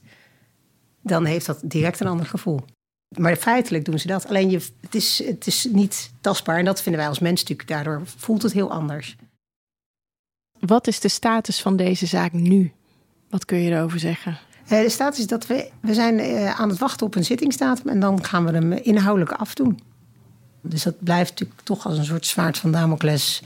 dan 1.01 1.25
heeft 1.25 1.47
dat 1.47 1.61
direct 1.65 2.01
een 2.01 2.07
ander 2.07 2.27
gevoel. 2.27 2.61
Maar 3.09 3.37
feitelijk 3.37 3.85
doen 3.85 3.99
ze 3.99 4.07
dat. 4.07 4.29
Alleen 4.29 4.51
je, 4.51 4.61
het, 4.81 4.95
is, 4.95 5.25
het 5.25 5.47
is 5.47 5.69
niet 5.71 6.11
tastbaar. 6.21 6.59
En 6.59 6.65
dat 6.65 6.83
vinden 6.83 7.01
wij 7.01 7.11
als 7.11 7.19
mens 7.19 7.41
natuurlijk. 7.41 7.69
Daardoor 7.69 8.03
voelt 8.05 8.43
het 8.43 8.53
heel 8.53 8.71
anders. 8.71 9.17
Wat 10.59 10.87
is 10.87 11.01
de 11.01 11.09
status 11.09 11.61
van 11.61 11.77
deze 11.77 12.07
zaak 12.07 12.33
nu? 12.33 12.73
Wat 13.31 13.45
kun 13.45 13.59
je 13.59 13.71
erover 13.71 13.99
zeggen? 13.99 14.39
Eh, 14.67 14.81
de 14.81 14.89
status 14.89 15.19
is 15.19 15.27
dat 15.27 15.47
we, 15.47 15.71
we 15.81 15.95
zijn 15.95 16.19
eh, 16.19 16.61
aan 16.61 16.69
het 16.69 16.79
wachten 16.79 17.07
op 17.07 17.15
een 17.15 17.25
zittingsdatum. 17.25 17.89
En 17.89 18.01
dan 18.01 18.25
gaan 18.25 18.47
we 18.47 18.53
hem 18.53 18.73
inhoudelijk 18.73 19.33
afdoen. 19.33 19.79
Dus 20.61 20.83
dat 20.83 21.05
blijft 21.05 21.31
natuurlijk 21.31 21.61
toch 21.61 21.87
als 21.87 21.99
een 21.99 22.05
soort 22.05 22.27
zwaard 22.27 22.59
van 22.59 22.73
Damocles 22.73 23.43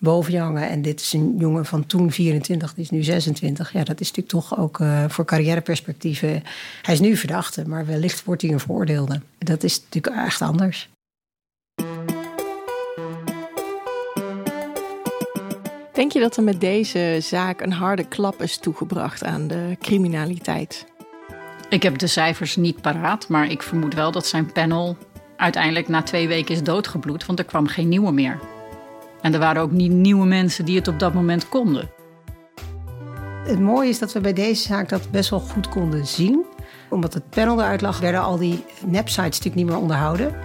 boven 0.00 0.36
hangen. 0.36 0.68
En 0.68 0.82
dit 0.82 1.00
is 1.00 1.12
een 1.12 1.34
jongen 1.38 1.66
van 1.66 1.86
toen 1.86 2.10
24, 2.10 2.74
die 2.74 2.84
is 2.84 2.90
nu 2.90 3.02
26. 3.02 3.72
Ja, 3.72 3.84
dat 3.84 4.00
is 4.00 4.12
natuurlijk 4.12 4.46
toch 4.46 4.58
ook 4.58 4.78
uh, 4.78 5.04
voor 5.08 5.24
carrièreperspectieven. 5.24 6.42
Hij 6.82 6.94
is 6.94 7.00
nu 7.00 7.16
verdachte, 7.16 7.68
maar 7.68 7.86
wellicht 7.86 8.24
wordt 8.24 8.42
hij 8.42 8.50
een 8.50 8.60
veroordeelde. 8.60 9.20
Dat 9.38 9.62
is 9.62 9.82
natuurlijk 9.82 10.24
echt 10.24 10.42
anders. 10.42 10.88
Denk 15.92 16.12
je 16.12 16.20
dat 16.20 16.36
er 16.36 16.42
met 16.42 16.60
deze 16.60 17.18
zaak 17.20 17.60
een 17.60 17.72
harde 17.72 18.04
klap 18.04 18.42
is 18.42 18.58
toegebracht 18.58 19.24
aan 19.24 19.48
de 19.48 19.76
criminaliteit? 19.80 20.86
Ik 21.68 21.82
heb 21.82 21.98
de 21.98 22.06
cijfers 22.06 22.56
niet 22.56 22.80
paraat, 22.80 23.28
maar 23.28 23.50
ik 23.50 23.62
vermoed 23.62 23.94
wel 23.94 24.12
dat 24.12 24.26
zijn 24.26 24.52
panel 24.52 24.96
uiteindelijk 25.36 25.88
na 25.88 26.02
twee 26.02 26.28
weken 26.28 26.54
is 26.54 26.62
doodgebloed, 26.62 27.26
want 27.26 27.38
er 27.38 27.44
kwam 27.44 27.66
geen 27.66 27.88
nieuwe 27.88 28.12
meer. 28.12 28.59
En 29.22 29.32
er 29.32 29.38
waren 29.38 29.62
ook 29.62 29.70
niet 29.70 29.92
nieuwe 29.92 30.26
mensen 30.26 30.64
die 30.64 30.76
het 30.76 30.88
op 30.88 30.98
dat 30.98 31.14
moment 31.14 31.48
konden. 31.48 31.90
Het 33.44 33.60
mooie 33.60 33.88
is 33.88 33.98
dat 33.98 34.12
we 34.12 34.20
bij 34.20 34.32
deze 34.32 34.62
zaak 34.62 34.88
dat 34.88 35.10
best 35.10 35.30
wel 35.30 35.40
goed 35.40 35.68
konden 35.68 36.06
zien. 36.06 36.44
Omdat 36.90 37.14
het 37.14 37.30
panel 37.30 37.58
eruit 37.58 37.80
lag, 37.80 38.00
werden 38.00 38.20
al 38.20 38.38
die 38.38 38.64
nepsites 38.86 39.24
natuurlijk 39.24 39.54
niet 39.54 39.66
meer 39.66 39.78
onderhouden. 39.78 40.26
Uh, 40.26 40.36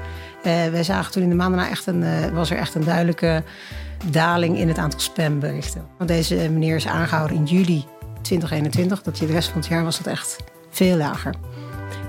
wij 0.43 0.83
zagen 0.83 1.11
toen 1.11 1.23
in 1.23 1.29
de 1.29 1.35
maanden 1.35 1.69
echt 1.69 1.87
een, 1.87 2.01
uh, 2.01 2.27
was 2.27 2.51
er 2.51 2.57
echt 2.57 2.75
een 2.75 2.83
duidelijke 2.83 3.43
daling 4.11 4.57
in 4.57 4.67
het 4.67 4.77
aantal 4.77 4.99
spamberichten. 4.99 5.85
Want 5.97 6.09
deze 6.09 6.35
meneer 6.35 6.75
is 6.75 6.87
aangehouden 6.87 7.37
in 7.37 7.43
juli 7.43 7.85
2021. 8.21 9.01
Dat 9.01 9.17
je 9.17 9.25
de 9.25 9.31
rest 9.31 9.49
van 9.49 9.59
het 9.59 9.69
jaar 9.69 9.83
was 9.83 9.97
dat 9.97 10.07
echt 10.07 10.37
veel 10.69 10.97
lager. 10.97 11.33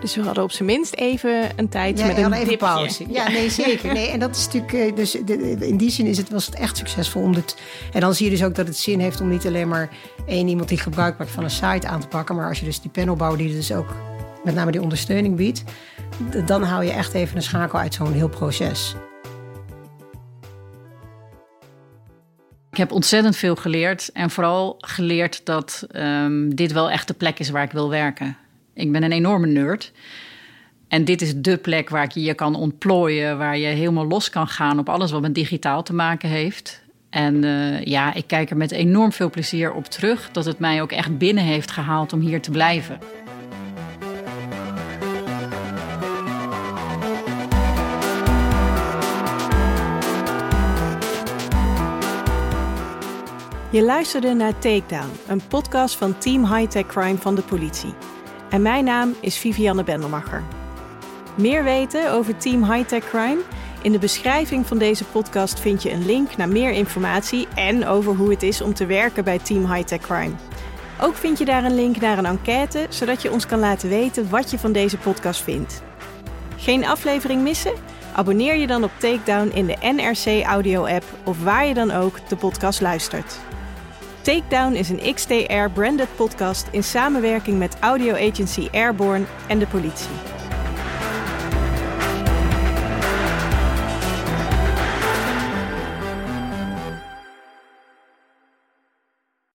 Dus 0.00 0.14
we 0.14 0.22
hadden 0.22 0.44
op 0.44 0.52
zijn 0.52 0.68
minst 0.68 0.94
even 0.94 1.50
een 1.56 1.68
tijd 1.68 1.98
ja, 1.98 2.06
met 2.06 2.16
een 2.16 2.32
even 2.32 2.38
dipje. 2.38 2.56
pauze. 2.56 3.04
Ja, 3.08 3.28
nee, 3.28 3.50
zeker. 3.50 3.92
Nee, 3.92 4.08
en 4.08 4.18
dat 4.18 4.36
is 4.36 4.48
natuurlijk, 4.48 4.96
dus 4.96 5.14
in 5.60 5.76
die 5.76 5.90
zin 5.90 6.06
is 6.06 6.16
het, 6.16 6.30
was 6.30 6.46
het 6.46 6.54
echt 6.54 6.76
succesvol. 6.76 7.22
Om 7.22 7.34
dit, 7.34 7.56
en 7.92 8.00
dan 8.00 8.14
zie 8.14 8.24
je 8.24 8.30
dus 8.30 8.44
ook 8.44 8.54
dat 8.54 8.66
het 8.66 8.76
zin 8.76 9.00
heeft 9.00 9.20
om 9.20 9.28
niet 9.28 9.46
alleen 9.46 9.68
maar 9.68 9.88
één 10.26 10.48
iemand 10.48 10.68
die 10.68 10.78
gebruik 10.78 11.18
maakt 11.18 11.30
van 11.30 11.44
een 11.44 11.50
site 11.50 11.86
aan 11.86 12.00
te 12.00 12.08
pakken. 12.08 12.34
Maar 12.34 12.48
als 12.48 12.58
je 12.58 12.64
dus 12.64 12.80
die 12.80 12.90
panel 12.90 13.16
bouwt 13.16 13.38
die 13.38 13.54
dus 13.54 13.72
ook 13.72 13.94
met 14.44 14.54
name 14.54 14.70
die 14.70 14.82
ondersteuning 14.82 15.36
biedt. 15.36 15.64
Dan 16.44 16.62
hou 16.62 16.84
je 16.84 16.92
echt 16.92 17.14
even 17.14 17.36
een 17.36 17.42
schakel 17.42 17.78
uit 17.78 17.94
zo'n 17.94 18.12
heel 18.12 18.28
proces. 18.28 18.94
Ik 22.70 22.82
heb 22.82 22.92
ontzettend 22.92 23.36
veel 23.36 23.56
geleerd. 23.56 24.10
En 24.12 24.30
vooral 24.30 24.74
geleerd 24.78 25.40
dat 25.44 25.86
um, 25.90 26.54
dit 26.54 26.72
wel 26.72 26.90
echt 26.90 27.08
de 27.08 27.14
plek 27.14 27.38
is 27.38 27.50
waar 27.50 27.62
ik 27.62 27.72
wil 27.72 27.90
werken. 27.90 28.36
Ik 28.76 28.92
ben 28.92 29.02
een 29.02 29.12
enorme 29.12 29.46
nerd. 29.46 29.92
En 30.88 31.04
dit 31.04 31.22
is 31.22 31.34
de 31.36 31.56
plek 31.56 31.88
waar 31.88 32.04
ik 32.04 32.12
je 32.12 32.34
kan 32.34 32.54
ontplooien, 32.54 33.38
waar 33.38 33.58
je 33.58 33.66
helemaal 33.66 34.06
los 34.06 34.30
kan 34.30 34.48
gaan 34.48 34.78
op 34.78 34.88
alles 34.88 35.10
wat 35.10 35.20
met 35.20 35.34
digitaal 35.34 35.82
te 35.82 35.94
maken 35.94 36.28
heeft. 36.28 36.82
En 37.10 37.42
uh, 37.42 37.84
ja, 37.84 38.14
ik 38.14 38.26
kijk 38.26 38.50
er 38.50 38.56
met 38.56 38.70
enorm 38.70 39.12
veel 39.12 39.30
plezier 39.30 39.72
op 39.72 39.84
terug 39.84 40.30
dat 40.32 40.44
het 40.44 40.58
mij 40.58 40.82
ook 40.82 40.92
echt 40.92 41.18
binnen 41.18 41.44
heeft 41.44 41.70
gehaald 41.70 42.12
om 42.12 42.20
hier 42.20 42.40
te 42.40 42.50
blijven. 42.50 42.98
Je 53.70 53.82
luisterde 53.82 54.34
naar 54.34 54.58
Takedown, 54.58 55.10
een 55.28 55.46
podcast 55.48 55.96
van 55.96 56.18
Team 56.18 56.54
Hightech 56.54 56.86
Crime 56.86 57.18
van 57.18 57.34
de 57.34 57.42
politie. 57.42 57.94
En 58.50 58.62
mijn 58.62 58.84
naam 58.84 59.14
is 59.20 59.38
Vivianne 59.38 59.84
Bendelmacher. 59.84 60.42
Meer 61.34 61.64
weten 61.64 62.12
over 62.12 62.36
Team 62.36 62.72
Hightech 62.72 63.04
Crime? 63.08 63.40
In 63.82 63.92
de 63.92 63.98
beschrijving 63.98 64.66
van 64.66 64.78
deze 64.78 65.04
podcast 65.04 65.60
vind 65.60 65.82
je 65.82 65.92
een 65.92 66.06
link 66.06 66.36
naar 66.36 66.48
meer 66.48 66.70
informatie 66.70 67.48
en 67.54 67.86
over 67.86 68.14
hoe 68.14 68.30
het 68.30 68.42
is 68.42 68.60
om 68.60 68.74
te 68.74 68.86
werken 68.86 69.24
bij 69.24 69.38
Team 69.38 69.72
Hightech 69.72 70.00
Crime. 70.00 70.34
Ook 71.00 71.14
vind 71.14 71.38
je 71.38 71.44
daar 71.44 71.64
een 71.64 71.74
link 71.74 72.00
naar 72.00 72.18
een 72.18 72.26
enquête, 72.26 72.86
zodat 72.88 73.22
je 73.22 73.30
ons 73.30 73.46
kan 73.46 73.58
laten 73.58 73.88
weten 73.88 74.30
wat 74.30 74.50
je 74.50 74.58
van 74.58 74.72
deze 74.72 74.98
podcast 74.98 75.42
vindt. 75.42 75.82
Geen 76.56 76.86
aflevering 76.86 77.42
missen? 77.42 77.72
Abonneer 78.14 78.56
je 78.56 78.66
dan 78.66 78.84
op 78.84 78.90
Takedown 78.98 79.50
in 79.54 79.66
de 79.66 79.76
NRC 79.80 80.44
Audio 80.44 80.86
app 80.86 81.04
of 81.24 81.42
waar 81.42 81.66
je 81.66 81.74
dan 81.74 81.90
ook 81.90 82.28
de 82.28 82.36
podcast 82.36 82.80
luistert. 82.80 83.38
Takedown 84.26 84.72
is 84.72 84.88
een 84.88 85.14
XTR 85.14 85.70
branded 85.74 86.08
podcast 86.16 86.68
in 86.70 86.84
samenwerking 86.84 87.58
met 87.58 87.76
audio 87.80 88.14
agency 88.14 88.68
Airborne 88.72 89.24
en 89.48 89.58
de 89.58 89.66
politie. 89.66 90.35